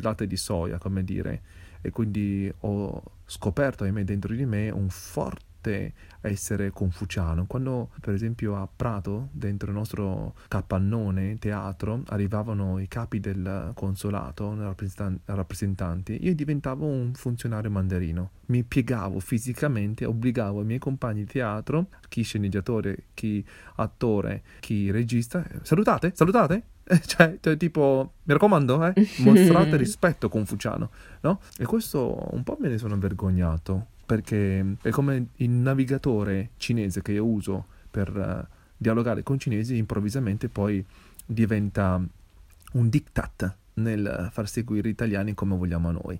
latte 0.00 0.26
di 0.26 0.36
soia, 0.36 0.78
come 0.78 1.04
dire, 1.04 1.42
e 1.80 1.90
quindi 1.90 2.52
ho 2.60 3.02
scoperto, 3.26 3.84
ahimè, 3.84 4.04
dentro 4.04 4.34
di 4.34 4.44
me 4.44 4.70
un 4.70 4.88
forte 4.88 5.49
essere 6.20 6.70
confuciano. 6.70 7.46
Quando, 7.46 7.90
per 8.00 8.14
esempio, 8.14 8.56
a 8.56 8.68
Prato, 8.74 9.28
dentro 9.32 9.70
il 9.70 9.76
nostro 9.76 10.34
capannone 10.48 11.38
teatro, 11.38 12.02
arrivavano 12.06 12.78
i 12.78 12.88
capi 12.88 13.20
del 13.20 13.72
consolato, 13.74 14.74
rappresentanti, 15.24 16.18
io 16.22 16.34
diventavo 16.34 16.86
un 16.86 17.12
funzionario 17.14 17.70
mandarino. 17.70 18.30
Mi 18.46 18.62
piegavo 18.64 19.20
fisicamente, 19.20 20.04
obbligavo 20.04 20.62
i 20.62 20.64
miei 20.64 20.78
compagni 20.78 21.20
di 21.20 21.26
teatro, 21.26 21.86
chi 22.08 22.22
sceneggiatore, 22.22 23.04
chi 23.14 23.44
attore, 23.76 24.42
chi 24.60 24.90
regista, 24.90 25.44
salutate, 25.62 26.12
salutate, 26.14 26.64
cioè, 27.06 27.38
cioè, 27.40 27.56
tipo, 27.56 28.14
mi 28.24 28.32
raccomando, 28.32 28.84
eh, 28.86 29.08
mostrate 29.18 29.76
rispetto 29.78 30.28
confuciano, 30.28 30.90
no? 31.20 31.40
E 31.56 31.64
questo 31.64 32.28
un 32.32 32.42
po' 32.42 32.56
me 32.60 32.68
ne 32.68 32.78
sono 32.78 32.98
vergognato, 32.98 33.86
perché 34.10 34.74
è 34.82 34.90
come 34.90 35.28
il 35.36 35.50
navigatore 35.50 36.50
cinese 36.56 37.00
che 37.00 37.12
io 37.12 37.24
uso 37.24 37.66
per 37.88 38.08
uh, 38.12 38.44
dialogare 38.76 39.22
con 39.22 39.38
cinesi, 39.38 39.76
improvvisamente 39.76 40.48
poi 40.48 40.84
diventa 41.24 42.04
un 42.72 42.88
diktat 42.88 43.56
nel 43.74 44.28
far 44.32 44.48
seguire 44.48 44.88
gli 44.88 44.90
italiani 44.90 45.34
come 45.34 45.56
vogliamo 45.56 45.92
noi. 45.92 46.18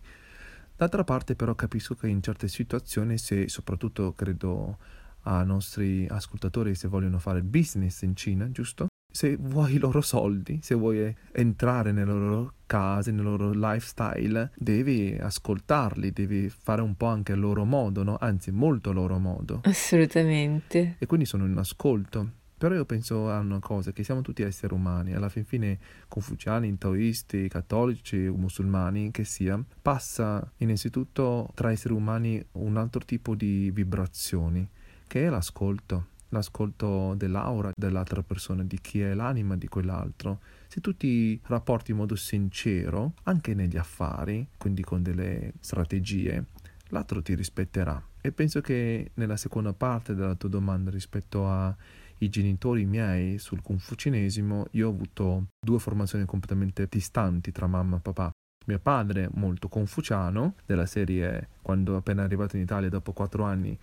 D'altra 0.77 1.03
parte 1.03 1.35
però 1.35 1.57
capisco 1.57 1.97
che 1.97 2.07
in 2.07 2.23
certe 2.23 2.47
situazioni, 2.47 3.19
se 3.19 3.49
soprattutto 3.49 4.15
credo 4.15 4.79
ai 5.23 5.45
nostri 5.45 6.07
ascoltatori 6.09 6.77
se 6.77 6.87
vogliono 6.87 7.19
fare 7.19 7.43
business 7.43 8.03
in 8.03 8.15
Cina, 8.15 8.49
giusto? 8.53 8.90
Se 9.11 9.37
vuoi 9.37 9.75
i 9.75 9.79
loro 9.79 10.01
soldi, 10.01 10.61
se 10.63 10.75
vuoi 10.75 11.15
entrare 11.33 11.93
nelle 11.93 12.13
loro 12.13 12.55
case, 12.67 13.11
nel 13.11 13.25
loro 13.25 13.51
lifestyle, 13.53 14.53
devi 14.57 15.17
ascoltarli, 15.21 16.13
devi 16.13 16.49
fare 16.49 16.83
un 16.83 16.97
po' 16.97 17.07
anche 17.07 17.33
il 17.33 17.41
loro 17.41 17.65
modo, 17.65 18.03
no? 18.03 18.17
Anzi, 18.21 18.51
molto 18.51 18.93
loro 18.93 19.19
modo. 19.19 19.61
Assolutamente. 19.65 20.97
E 20.99 21.07
quindi 21.07 21.27
sono 21.27 21.47
in 21.47 21.57
ascolto. 21.57 22.39
Però 22.61 22.75
io 22.75 22.85
penso 22.85 23.31
a 23.31 23.39
una 23.39 23.59
cosa, 23.59 23.91
che 23.91 24.05
siamo 24.05 24.21
tutti 24.21 24.43
esseri 24.43 24.75
umani, 24.75 25.15
alla 25.15 25.31
fin 25.31 25.47
fine 25.47 25.79
confuciani, 26.09 26.77
taoisti, 26.77 27.49
cattolici, 27.49 28.17
musulmani, 28.17 29.11
che 29.11 29.25
sia, 29.25 29.59
passa 29.81 30.47
innanzitutto 30.59 31.51
tra 31.55 31.71
esseri 31.71 31.95
umani 31.95 32.45
un 32.53 32.77
altro 32.77 33.01
tipo 33.01 33.35
di 33.35 33.71
vibrazioni, 33.71 34.69
che 35.07 35.25
è 35.25 35.31
l'ascolto 35.31 36.09
l'ascolto 36.31 37.15
dell'aura 37.15 37.73
dell'altra 37.77 38.23
persona, 38.23 38.65
di 38.65 38.81
chi 38.81 39.01
è 39.01 39.15
l'anima 39.15 39.57
di 39.57 39.69
quell'altro. 39.69 40.41
Se 40.67 40.81
tu 40.81 40.97
ti 40.97 41.41
rapporti 41.45 41.91
in 41.91 41.99
modo 41.99 42.17
sincero, 42.17 43.15
anche 43.25 43.55
negli 43.55 43.77
affari, 43.77 44.47
quindi 44.57 44.83
con 44.83 45.03
delle 45.03 45.53
strategie, 45.61 46.45
l'altro 46.89 47.23
ti 47.23 47.35
rispetterà. 47.35 48.03
E 48.21 48.33
penso 48.33 48.61
che 48.61 49.13
nella 49.15 49.37
seconda 49.37 49.73
parte 49.73 50.15
della 50.15 50.35
tua 50.35 50.49
domanda 50.49 50.91
rispetto 50.91 51.49
ai 51.49 52.29
genitori 52.29 52.85
miei 52.85 53.39
sul 53.39 53.63
confucianesimo, 53.63 54.67
io 54.73 54.89
ho 54.89 54.91
avuto 54.91 55.47
due 55.59 55.79
formazioni 55.79 56.25
completamente 56.27 56.87
distanti 56.89 57.51
tra 57.51 57.67
mamma 57.67 57.97
e 57.97 58.01
papà. 58.01 58.31
Mio 58.67 58.79
padre 58.79 59.31
molto 59.33 59.69
confuciano, 59.69 60.55
della 60.67 60.85
serie 60.85 61.49
quando 61.63 61.97
appena 61.97 62.23
arrivato 62.23 62.57
in 62.57 62.63
Italia 62.63 62.91
dopo 62.91 63.13
quattro 63.13 63.45
anni 63.45 63.77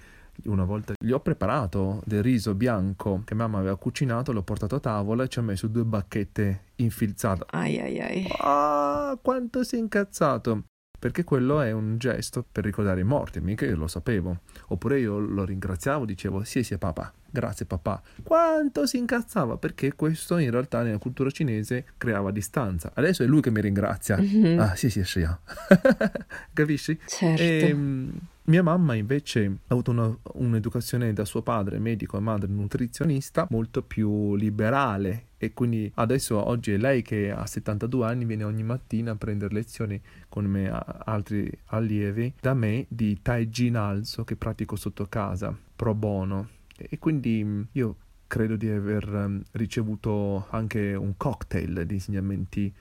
una 0.46 0.64
volta 0.64 0.94
gli 0.98 1.12
ho 1.12 1.20
preparato 1.20 2.02
del 2.06 2.24
riso 2.24 2.54
bianco 2.54 3.22
che 3.26 3.36
mamma 3.36 3.60
aveva 3.60 3.78
cucinato, 3.78 4.32
l'ho 4.32 4.44
portato 4.44 4.76
a 4.76 4.80
tavola 4.80 5.24
e 5.24 5.28
ci 5.28 5.40
ho 5.40 5.42
messo 5.42 5.68
due 5.68 5.84
bacchette 5.84 6.64
infilzate. 6.76 7.46
Ai 7.52 7.80
ai 7.80 8.00
ai. 8.00 8.28
Ah, 8.40 9.18
quanto 9.22 9.64
si 9.64 9.76
è 9.76 9.80
incazzato! 9.80 10.64
Perché 11.00 11.24
quello 11.24 11.62
è 11.62 11.72
un 11.72 12.00
gesto 12.00 12.44
per 12.52 12.64
ricordare 12.64 13.02
i 13.02 13.04
morti, 13.04 13.40
mica 13.40 13.66
io 13.66 13.76
lo 13.76 13.88
sapevo. 13.88 14.40
Oppure 14.70 15.00
io 15.00 15.20
lo 15.20 15.46
ringraziavo, 15.46 16.06
dicevo 16.06 16.44
sì 16.44 16.64
sì 16.64 16.76
papà, 16.80 17.14
grazie 17.30 17.68
papà. 17.68 18.02
Quanto 18.24 18.88
si 18.88 18.98
incazzava 18.98 19.58
perché 19.58 19.94
questo 19.94 20.40
in 20.40 20.50
realtà 20.50 20.82
nella 20.82 20.98
cultura 20.98 21.30
cinese 21.30 21.86
creava 21.98 22.32
distanza. 22.32 22.92
Adesso 22.96 23.22
è 23.22 23.28
lui 23.28 23.42
che 23.42 23.52
mi 23.52 23.62
ringrazia. 23.62 24.18
Mm-hmm. 24.20 24.60
Ah 24.60 24.76
sì 24.76 24.90
sì 24.90 25.04
sì. 25.04 25.24
Capisci? 26.52 27.00
Certo. 27.06 27.44
E, 27.44 27.60
ehm, 27.68 28.20
Mia 28.48 28.64
mamma 28.64 28.96
invece 28.96 29.46
ha 29.46 29.74
avuto 29.74 29.92
una, 29.92 30.18
un'educazione 30.36 31.12
da 31.12 31.26
suo 31.26 31.42
padre, 31.42 31.80
medico 31.80 32.16
e 32.16 32.22
madre 32.22 32.48
nutrizionista, 32.48 33.46
molto 33.50 33.82
più 33.82 34.38
liberale 34.38 35.32
e 35.38 35.54
quindi 35.54 35.92
adesso 35.96 36.48
oggi 36.48 36.72
è 36.72 36.78
lei 36.78 37.02
che 37.02 37.30
ha 37.30 37.46
72 37.46 38.06
anni, 38.06 38.24
viene 38.24 38.46
ogni 38.46 38.64
mattina 38.64 39.12
a 39.12 39.16
prendere 39.18 39.54
lezioni 39.54 40.02
con 40.30 40.46
me 40.46 40.70
altri 40.70 41.52
allievi 41.66 42.36
da 42.40 42.54
me 42.54 42.86
di 42.88 43.20
Tai 43.22 43.50
Chi 43.50 43.66
in 43.66 43.76
alzo 43.76 44.24
che 44.24 44.38
pratico 44.38 44.78
sotto 44.78 45.08
casa, 45.08 45.54
pro 45.76 45.94
bono. 45.94 46.48
E 46.78 46.98
quindi 47.00 47.68
io 47.74 47.96
credo 48.28 48.56
di 48.56 48.70
aver 48.70 49.42
ricevuto 49.52 50.48
anche 50.52 50.94
un 50.94 51.18
cocktail 51.18 51.86
di 51.86 51.96
insegnamenti 51.96 52.74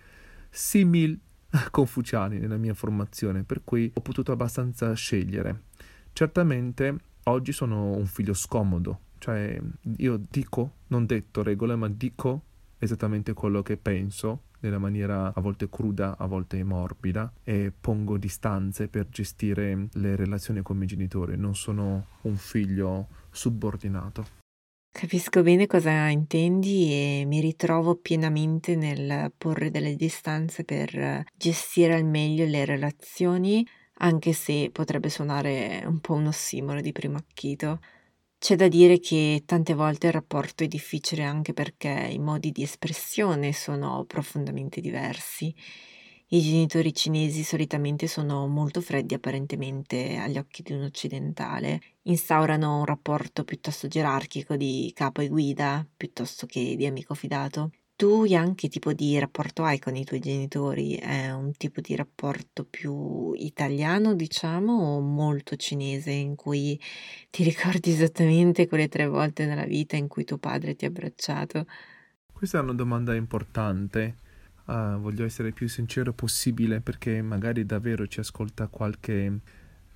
simili 0.49 1.19
confuciani 1.71 2.38
nella 2.38 2.57
mia 2.57 2.75
formazione, 2.75 3.43
per 3.43 3.62
cui 3.65 3.91
ho 3.95 4.00
potuto 4.00 4.33
abbastanza 4.33 4.93
scegliere. 4.95 5.62
Certamente 6.12 6.97
oggi 7.25 7.53
sono 7.53 7.93
un 7.93 8.07
figlio 8.07 8.35
scomodo, 8.35 9.00
cioè 9.19 9.61
io 9.99 10.21
dico, 10.31 10.73
non 10.88 11.07
detto 11.07 11.43
regole, 11.43 11.76
ma 11.76 11.88
dico 11.88 12.43
esattamente 12.79 13.33
quello 13.33 13.62
che 13.62 13.76
penso 13.76 14.43
nella 14.61 14.79
maniera 14.79 15.33
a 15.35 15.41
volte 15.41 15.69
cruda, 15.69 16.17
a 16.17 16.26
volte 16.26 16.62
morbida 16.65 17.33
e 17.43 17.73
pongo 17.79 18.17
distanze 18.17 18.88
per 18.88 19.09
gestire 19.09 19.88
le 19.93 20.17
relazioni 20.17 20.62
con 20.62 20.76
i 20.76 20.79
miei 20.79 20.91
genitori, 20.91 21.37
non 21.37 21.55
sono 21.55 22.07
un 22.23 22.37
figlio 22.37 23.09
subordinato. 23.31 24.46
Capisco 24.99 25.43
bene 25.43 25.67
cosa 25.67 26.09
intendi 26.09 26.91
e 26.91 27.25
mi 27.26 27.41
ritrovo 27.41 27.97
pienamente 27.97 28.76
nel 28.76 29.31
porre 29.37 29.71
delle 29.71 29.95
distanze 29.95 30.65
per 30.65 31.23
gestire 31.37 31.95
al 31.95 32.07
meglio 32.07 32.47
le 32.47 32.65
relazioni, 32.65 33.62
anche 33.99 34.33
se 34.33 34.71
potrebbe 34.73 35.11
suonare 35.11 35.83
un 35.85 36.00
po' 36.00 36.15
un 36.15 36.29
ossimoro 36.29 36.81
di 36.81 36.93
primo 36.93 37.19
acchito. 37.19 37.81
C'è 38.38 38.57
da 38.57 38.69
dire 38.69 38.99
che 38.99 39.43
tante 39.45 39.75
volte 39.75 40.07
il 40.07 40.15
rapporto 40.15 40.65
è 40.65 40.67
difficile 40.67 41.25
anche 41.25 41.53
perché 41.53 42.09
i 42.11 42.19
modi 42.19 42.50
di 42.50 42.62
espressione 42.62 43.53
sono 43.53 44.03
profondamente 44.07 44.81
diversi 44.81 45.55
i 46.28 46.40
genitori 46.40 46.92
cinesi 46.92 47.45
solitamente 47.45 48.09
sono 48.09 48.49
molto 48.49 48.80
freddi 48.80 49.14
apparentemente 49.14 50.16
agli 50.16 50.38
occhi 50.38 50.62
di 50.62 50.73
un 50.73 50.83
occidentale, 50.83 51.80
instaurano 52.02 52.78
un 52.80 52.85
rapporto 52.85 53.45
piuttosto 53.45 53.87
gerarchico 53.87 54.56
di 54.56 54.90
capo 54.92 55.21
e 55.21 55.28
guida 55.28 55.87
piuttosto 55.97 56.47
che 56.47 56.75
di 56.76 56.85
amico 56.85 57.14
fidato. 57.14 57.71
Tu, 57.95 58.25
Yang, 58.25 58.56
che 58.56 58.68
tipo 58.68 58.92
di 58.92 59.16
rapporto 59.18 59.62
hai 59.62 59.78
con 59.78 59.95
i 59.95 60.04
tuoi 60.04 60.18
genitori? 60.18 60.97
È 60.97 61.30
un 61.30 61.52
tipo 61.52 61.80
di 61.80 61.95
rapporto 61.95 62.64
più 62.64 63.33
italiano, 63.35 64.14
diciamo, 64.14 64.97
o 64.97 65.00
molto 65.00 65.54
cinese, 65.54 66.11
in 66.11 66.35
cui 66.35 66.78
ti 67.30 67.45
ricordi 67.45 67.92
esattamente 67.92 68.66
quelle 68.66 68.88
tre 68.88 69.06
volte 69.06 69.47
nella 69.47 69.64
vita 69.64 69.97
in 69.97 70.09
cui 70.09 70.25
tuo 70.25 70.38
padre 70.38 70.75
ti 70.75 70.85
ha 70.85 70.88
abbracciato? 70.88 71.66
Questa 72.30 72.59
è 72.59 72.61
una 72.62 72.75
domanda 72.75 73.14
importante 73.14 74.16
uh, 74.67 74.99
voglio 74.99 75.25
essere 75.25 75.53
più 75.53 75.69
sincero 75.69 76.13
possibile 76.13 76.81
perché 76.81 77.23
magari 77.23 77.67
davvero 77.67 78.07
ci 78.07 78.21
ascolta 78.21 78.69
qualche 78.69 79.41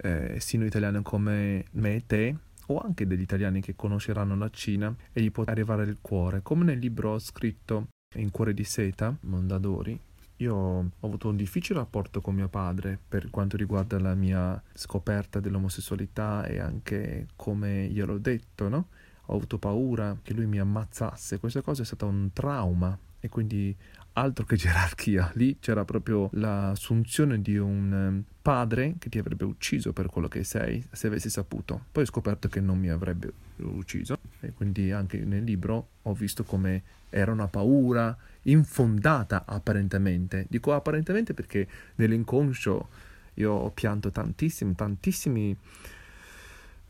eh, 0.02 0.36
sino 0.40 0.64
italiano 0.64 1.02
come 1.02 1.64
me 1.72 1.96
e 1.96 2.06
te 2.06 2.36
o 2.66 2.78
anche 2.78 3.06
degli 3.06 3.20
italiani 3.20 3.60
che 3.60 3.74
conosceranno 3.76 4.36
la 4.36 4.48
Cina 4.50 4.94
e 5.12 5.20
gli 5.20 5.30
può 5.30 5.44
arrivare 5.46 5.84
il 5.84 5.98
cuore. 6.00 6.42
Come 6.42 6.64
nel 6.64 6.78
libro 6.78 7.18
scritto 7.18 7.88
In 8.16 8.30
cuore 8.30 8.54
di 8.54 8.64
seta, 8.64 9.16
Mondadori, 9.20 9.98
io 10.36 10.54
ho 10.54 10.90
avuto 11.00 11.28
un 11.28 11.36
difficile 11.36 11.78
rapporto 11.78 12.20
con 12.20 12.34
mio 12.34 12.48
padre 12.48 12.98
per 13.08 13.30
quanto 13.30 13.56
riguarda 13.56 13.98
la 14.00 14.14
mia 14.14 14.60
scoperta 14.72 15.38
dell'omosessualità 15.38 16.44
e 16.46 16.58
anche 16.58 17.28
come 17.36 17.88
gliel'ho 17.88 18.18
detto, 18.18 18.68
no? 18.68 18.88
Ho 19.26 19.36
avuto 19.36 19.58
paura 19.58 20.16
che 20.22 20.32
lui 20.32 20.46
mi 20.46 20.58
ammazzasse. 20.58 21.38
Questa 21.38 21.60
cosa 21.60 21.82
è 21.82 21.84
stata 21.84 22.06
un 22.06 22.30
trauma 22.32 22.98
e 23.20 23.28
quindi 23.28 23.76
altro 24.14 24.44
che 24.44 24.56
gerarchia, 24.56 25.30
lì 25.34 25.58
c'era 25.60 25.84
proprio 25.84 26.28
l'assunzione 26.32 27.40
di 27.40 27.56
un 27.56 27.92
ehm, 27.92 28.24
padre 28.42 28.94
che 28.98 29.08
ti 29.08 29.18
avrebbe 29.18 29.44
ucciso 29.44 29.92
per 29.92 30.06
quello 30.06 30.28
che 30.28 30.44
sei 30.44 30.84
se 30.90 31.06
avessi 31.06 31.30
saputo. 31.30 31.86
Poi 31.92 32.02
ho 32.02 32.06
scoperto 32.06 32.48
che 32.48 32.60
non 32.60 32.78
mi 32.78 32.88
avrebbe 32.88 33.32
ucciso 33.56 34.18
e 34.40 34.52
quindi 34.52 34.90
anche 34.90 35.18
nel 35.18 35.44
libro 35.44 35.88
ho 36.02 36.14
visto 36.14 36.44
come 36.44 36.82
era 37.10 37.32
una 37.32 37.48
paura 37.48 38.16
infondata 38.42 39.44
apparentemente. 39.46 40.46
Dico 40.48 40.72
apparentemente 40.72 41.34
perché 41.34 41.66
nell'inconscio 41.96 42.88
io 43.34 43.52
ho 43.52 43.70
pianto 43.70 44.10
tantissimi, 44.10 44.74
tantissimi, 44.74 45.56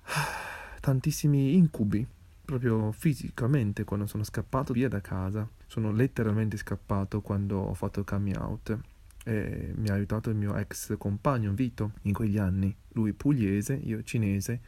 tantissimi 0.81 1.55
incubi 1.55 2.07
proprio 2.51 2.91
fisicamente 2.91 3.85
quando 3.85 4.07
sono 4.07 4.25
scappato 4.25 4.73
via 4.73 4.89
da 4.89 5.01
casa. 5.01 5.49
Sono 5.67 5.93
letteralmente 5.93 6.57
scappato 6.57 7.21
quando 7.21 7.59
ho 7.59 7.75
fatto 7.75 8.01
il 8.01 8.07
coming 8.07 8.37
out 8.37 8.77
e 9.25 9.73
mi 9.77 9.89
ha 9.89 9.95
aiutato 9.95 10.31
il 10.31 10.37
mio 10.37 10.57
ex 10.57 10.97
compagno 10.99 11.53
Vito 11.53 11.93
in 12.03 12.13
quegli 12.13 12.39
anni. 12.39 12.75
Lui 12.93 13.13
pugliese, 13.13 13.75
io 13.75 14.03
cinese, 14.03 14.61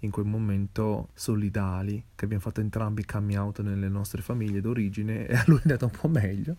in 0.00 0.10
quel 0.10 0.26
momento 0.26 1.08
solidali, 1.14 2.04
che 2.14 2.26
abbiamo 2.26 2.42
fatto 2.42 2.60
entrambi 2.60 3.06
coming 3.06 3.38
out 3.38 3.62
nelle 3.62 3.88
nostre 3.88 4.20
famiglie 4.20 4.60
d'origine 4.60 5.24
e 5.26 5.34
a 5.34 5.44
lui 5.46 5.58
è 5.58 5.62
andato 5.62 5.86
un 5.86 5.98
po' 5.98 6.08
meglio. 6.08 6.56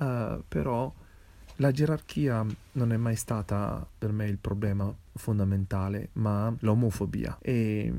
Uh, 0.00 0.42
però 0.48 0.94
la 1.60 1.70
gerarchia 1.70 2.44
non 2.72 2.92
è 2.92 2.96
mai 2.96 3.16
stata 3.16 3.86
per 3.98 4.12
me 4.12 4.26
il 4.26 4.38
problema 4.38 4.94
fondamentale, 5.14 6.10
ma 6.14 6.54
l'omofobia. 6.60 7.36
E, 7.40 7.92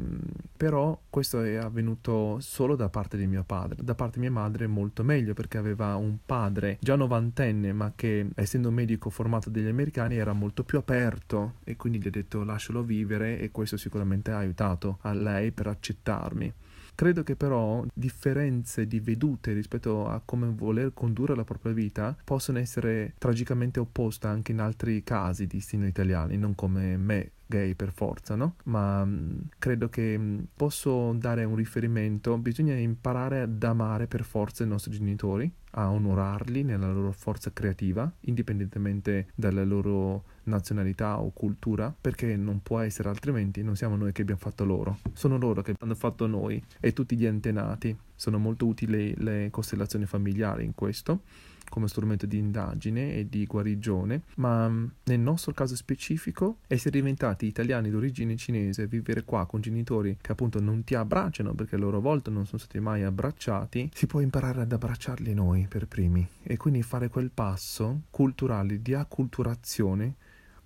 però 0.56 0.98
questo 1.10 1.42
è 1.42 1.56
avvenuto 1.56 2.38
solo 2.40 2.76
da 2.76 2.88
parte 2.90 3.18
di 3.18 3.28
mio 3.28 3.44
padre. 3.44 3.84
Da 3.84 3.96
parte 3.96 4.20
di 4.20 4.22
mia 4.22 4.32
madre 4.32 4.68
molto 4.68 5.04
meglio 5.04 5.34
perché 5.34 5.58
aveva 5.58 5.96
un 5.96 6.18
padre 6.26 6.78
già 6.80 6.96
novantenne, 6.96 7.74
ma 7.74 7.92
che 7.96 8.30
essendo 8.36 8.72
medico 8.72 9.10
formato 9.10 9.50
dagli 9.50 9.68
americani 9.68 10.16
era 10.16 10.34
molto 10.34 10.64
più 10.64 10.78
aperto 10.78 11.56
e 11.66 11.76
quindi 11.76 12.00
gli 12.02 12.08
ho 12.08 12.12
detto 12.12 12.44
lascialo 12.44 12.82
vivere 12.84 13.40
e 13.40 13.52
questo 13.52 13.76
sicuramente 13.76 14.32
ha 14.32 14.38
aiutato 14.38 15.00
a 15.02 15.14
lei 15.14 15.52
per 15.52 15.68
accettarmi. 15.68 16.54
Credo 17.00 17.24
che 17.24 17.38
però 17.38 17.86
differenze 17.94 18.86
di 18.86 19.00
vedute 19.00 19.54
rispetto 19.54 20.06
a 20.06 20.22
come 20.26 20.48
voler 20.50 20.92
condurre 20.94 21.34
la 21.34 21.46
propria 21.46 21.72
vita 21.72 22.14
possono 22.26 22.60
essere 22.60 23.14
tragicamente 23.18 23.80
opposte 23.80 24.28
anche 24.28 24.52
in 24.52 24.60
altri 24.60 25.02
casi 25.02 25.48
di 25.48 25.60
destino 25.60 25.88
italiani, 25.88 26.36
non 26.36 26.56
come 26.56 26.98
me 26.98 27.32
gay 27.46 27.74
per 27.74 27.94
forza, 27.94 28.36
no? 28.36 28.56
Ma 28.66 29.06
mm, 29.06 29.40
credo 29.60 29.88
che 29.88 30.18
mm, 30.18 30.40
posso 30.54 31.14
dare 31.14 31.46
un 31.46 31.56
riferimento, 31.56 32.38
bisogna 32.38 32.76
imparare 32.76 33.40
ad 33.40 33.64
amare 33.64 34.08
per 34.08 34.26
forza 34.26 34.66
i 34.66 34.68
nostri 34.68 34.92
genitori, 34.92 35.50
a 35.72 35.90
onorarli 35.90 36.64
nella 36.64 36.92
loro 36.92 37.12
forza 37.12 37.52
creativa, 37.54 38.12
indipendentemente 38.22 39.28
dalla 39.36 39.64
loro 39.64 40.26
nazionalità 40.50 41.20
o 41.20 41.32
cultura, 41.32 41.96
perché 42.00 42.36
non 42.36 42.62
può 42.62 42.80
essere 42.80 43.10
altrimenti, 43.10 43.64
non 43.64 43.76
siamo 43.76 43.96
noi 43.96 44.12
che 44.12 44.24
abbiamo 44.24 44.42
fatto 44.42 44.66
loro, 44.66 45.00
sono 45.14 45.38
loro 45.38 45.62
che 45.62 45.76
hanno 45.80 45.96
fatto 45.96 46.28
noi 46.28 46.62
e 46.80 46.92
tutti 46.94 47.16
gli 47.16 47.26
antenati. 47.26 47.98
Sono 48.16 48.38
molto 48.38 48.66
utili 48.66 49.14
le 49.16 49.48
costellazioni 49.50 50.06
familiari 50.06 50.66
in 50.66 50.76
questo 50.76 51.22
come 51.70 51.88
strumento 51.88 52.26
di 52.26 52.38
indagine 52.38 53.16
e 53.16 53.30
di 53.30 53.46
guarigione, 53.46 54.24
ma 54.36 54.68
mm, 54.68 54.86
nel 55.06 55.20
nostro 55.20 55.54
caso 55.54 55.76
specifico 55.76 56.58
essere 56.68 56.98
diventati 57.00 57.46
italiani 57.46 57.90
d'origine 57.90 58.36
cinese, 58.36 58.88
vivere 58.88 59.24
qua 59.24 59.46
con 59.46 59.62
genitori 59.62 60.18
che 60.20 60.32
appunto 60.32 60.60
non 60.60 60.84
ti 60.84 60.96
abbracciano 60.96 61.54
perché 61.54 61.76
a 61.76 61.80
loro 61.80 62.02
volta 62.02 62.32
non 62.32 62.46
sono 62.46 62.60
stati 62.60 62.80
mai 62.80 63.04
abbracciati, 63.04 63.92
si 63.94 64.08
può 64.08 64.20
imparare 64.20 64.62
ad 64.62 64.72
abbracciarli 64.72 65.34
noi 65.34 65.68
per 65.70 65.88
primi 65.88 66.28
e 66.44 66.58
quindi 66.58 66.82
fare 66.82 67.08
quel 67.08 67.32
passo 67.32 68.02
culturale 68.10 68.82
di 68.82 68.94
acculturazione 68.94 70.16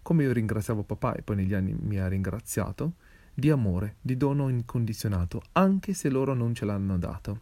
come 0.04 0.24
io 0.24 0.32
ringraziavo 0.32 0.84
papà 0.84 1.16
e 1.16 1.24
poi 1.24 1.38
negli 1.38 1.56
anni 1.56 1.76
mi 1.78 1.98
ha 1.98 2.08
ringraziato, 2.08 2.94
di 3.34 3.50
amore, 3.50 3.96
di 4.00 4.16
dono 4.16 4.50
incondizionato, 4.50 5.42
anche 5.54 5.94
se 5.94 6.10
loro 6.10 6.36
non 6.36 6.54
ce 6.54 6.66
l'hanno 6.66 7.00
dato. 7.00 7.40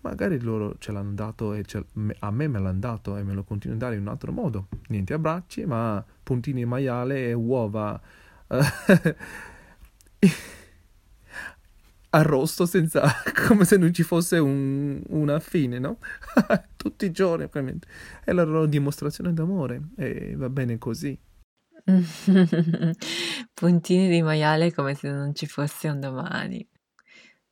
Magari 0.00 0.40
loro 0.40 0.76
ce 0.78 0.90
l'hanno 0.92 1.12
dato 1.12 1.52
e 1.52 1.64
ce, 1.64 1.84
a 2.20 2.30
me 2.30 2.48
me 2.48 2.58
l'hanno 2.58 2.78
dato 2.78 3.16
e 3.16 3.22
me 3.22 3.32
lo 3.34 3.44
continuano 3.44 3.80
a 3.80 3.84
dare 3.84 3.96
in 3.96 4.02
un 4.02 4.08
altro 4.08 4.32
modo. 4.32 4.66
Niente 4.88 5.14
abbracci, 5.14 5.64
ma 5.64 6.04
puntini 6.22 6.60
di 6.60 6.64
maiale 6.64 7.28
e 7.28 7.32
uova 7.32 8.00
arrosto 12.10 12.66
senza 12.66 13.02
come 13.46 13.64
se 13.64 13.76
non 13.76 13.92
ci 13.92 14.02
fosse 14.02 14.38
un, 14.38 15.02
una 15.08 15.38
fine, 15.40 15.78
no? 15.78 15.98
Tutti 16.76 17.04
i 17.04 17.10
giorni, 17.10 17.44
ovviamente. 17.44 17.86
È 18.24 18.32
la 18.32 18.44
loro 18.44 18.66
dimostrazione 18.66 19.32
d'amore 19.32 19.80
e 19.96 20.34
va 20.36 20.48
bene 20.48 20.78
così. 20.78 21.18
Puntini 23.54 24.08
di 24.08 24.22
maiale 24.22 24.72
come 24.72 24.94
se 24.94 25.10
non 25.10 25.34
ci 25.34 25.46
fosse 25.46 25.88
un 25.88 26.00
domani. 26.00 26.68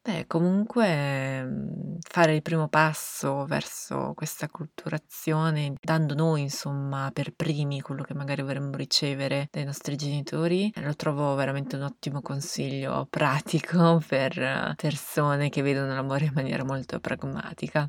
Beh, 0.06 0.26
comunque 0.26 1.42
mhmm, 1.42 1.96
fare 2.06 2.34
il 2.34 2.42
primo 2.42 2.68
passo 2.68 3.46
verso 3.46 4.12
questa 4.14 4.44
acculturazione, 4.44 5.72
dando 5.80 6.14
noi, 6.14 6.42
insomma, 6.42 7.10
per 7.10 7.32
primi 7.34 7.80
quello 7.80 8.02
che 8.02 8.12
magari 8.12 8.42
vorremmo 8.42 8.76
ricevere 8.76 9.48
dai 9.50 9.64
nostri 9.64 9.96
genitori, 9.96 10.70
lo 10.82 10.94
trovo 10.94 11.34
veramente 11.36 11.76
un 11.76 11.82
ottimo 11.84 12.20
consiglio 12.20 13.06
pratico 13.08 13.98
per 14.06 14.74
persone 14.76 15.48
che 15.48 15.62
vedono 15.62 15.94
l'amore 15.94 16.26
in 16.26 16.32
maniera 16.34 16.64
molto 16.64 17.00
pragmatica. 17.00 17.88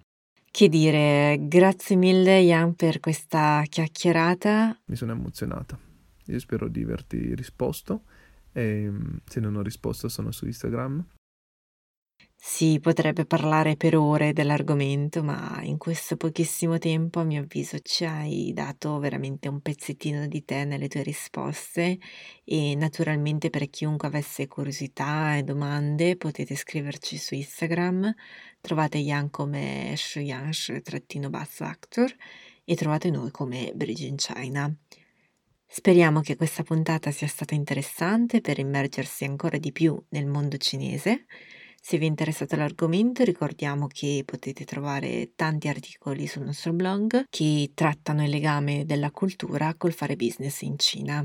Che 0.49 0.69
dire, 0.69 1.35
grazie 1.41 1.97
mille 1.97 2.39
Ian 2.39 2.75
per 2.75 3.01
questa 3.01 3.61
chiacchierata. 3.67 4.79
Mi 4.85 4.95
sono 4.95 5.11
emozionata. 5.11 5.77
Io 6.27 6.39
spero 6.39 6.67
di 6.67 6.83
averti 6.83 7.35
risposto. 7.35 8.03
E 8.51 8.91
se 9.25 9.39
non 9.39 9.55
ho 9.55 9.61
risposto 9.61 10.07
sono 10.07 10.31
su 10.31 10.45
Instagram. 10.45 11.05
Si 12.37 12.79
potrebbe 12.79 13.25
parlare 13.25 13.75
per 13.75 13.97
ore 13.97 14.31
dell'argomento, 14.31 15.23
ma 15.23 15.59
in 15.63 15.77
questo 15.77 16.15
pochissimo 16.15 16.77
tempo, 16.77 17.19
a 17.19 17.23
mio 17.23 17.41
avviso, 17.41 17.79
ci 17.79 18.05
hai 18.05 18.53
dato 18.53 18.99
veramente 18.99 19.47
un 19.47 19.61
pezzettino 19.61 20.27
di 20.27 20.45
te 20.45 20.63
nelle 20.63 20.87
tue 20.87 21.01
risposte. 21.01 21.97
E 22.43 22.75
naturalmente 22.75 23.49
per 23.49 23.67
chiunque 23.69 24.07
avesse 24.07 24.47
curiosità 24.47 25.35
e 25.35 25.43
domande 25.43 26.17
potete 26.17 26.55
scriverci 26.55 27.17
su 27.17 27.33
Instagram, 27.33 28.13
trovate 28.61 28.99
Yan 28.99 29.31
come 29.31 29.93
shuyansh-actor 29.97 32.15
e 32.63 32.75
trovate 32.75 33.09
noi 33.09 33.31
come 33.31 33.71
Bridge 33.75 34.05
in 34.05 34.17
China. 34.17 34.73
Speriamo 35.67 36.21
che 36.21 36.35
questa 36.35 36.63
puntata 36.63 37.11
sia 37.11 37.27
stata 37.27 37.53
interessante 37.53 38.41
per 38.41 38.59
immergersi 38.59 39.23
ancora 39.25 39.57
di 39.57 39.71
più 39.71 40.01
nel 40.09 40.25
mondo 40.25 40.57
cinese 40.57 41.25
se 41.87 41.99
vi 41.99 42.05
è 42.05 42.07
interessato 42.07 42.55
l'argomento 42.55 43.23
ricordiamo 43.23 43.85
che 43.85 44.23
potete 44.25 44.65
trovare 44.65 45.33
tanti 45.35 45.67
articoli 45.67 46.25
sul 46.25 46.41
nostro 46.41 46.73
blog 46.73 47.25
che 47.29 47.73
trattano 47.75 48.23
il 48.23 48.31
legame 48.31 48.85
della 48.85 49.11
cultura 49.11 49.75
col 49.75 49.93
fare 49.93 50.15
business 50.15 50.61
in 50.61 50.79
Cina. 50.79 51.23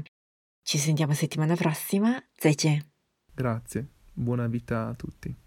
Ci 0.63 0.77
sentiamo 0.77 1.15
settimana 1.15 1.55
prossima, 1.55 2.23
zai 2.37 2.55
Grazie, 3.33 3.89
buona 4.13 4.49
vita 4.49 4.89
a 4.89 4.95
tutti. 4.95 5.35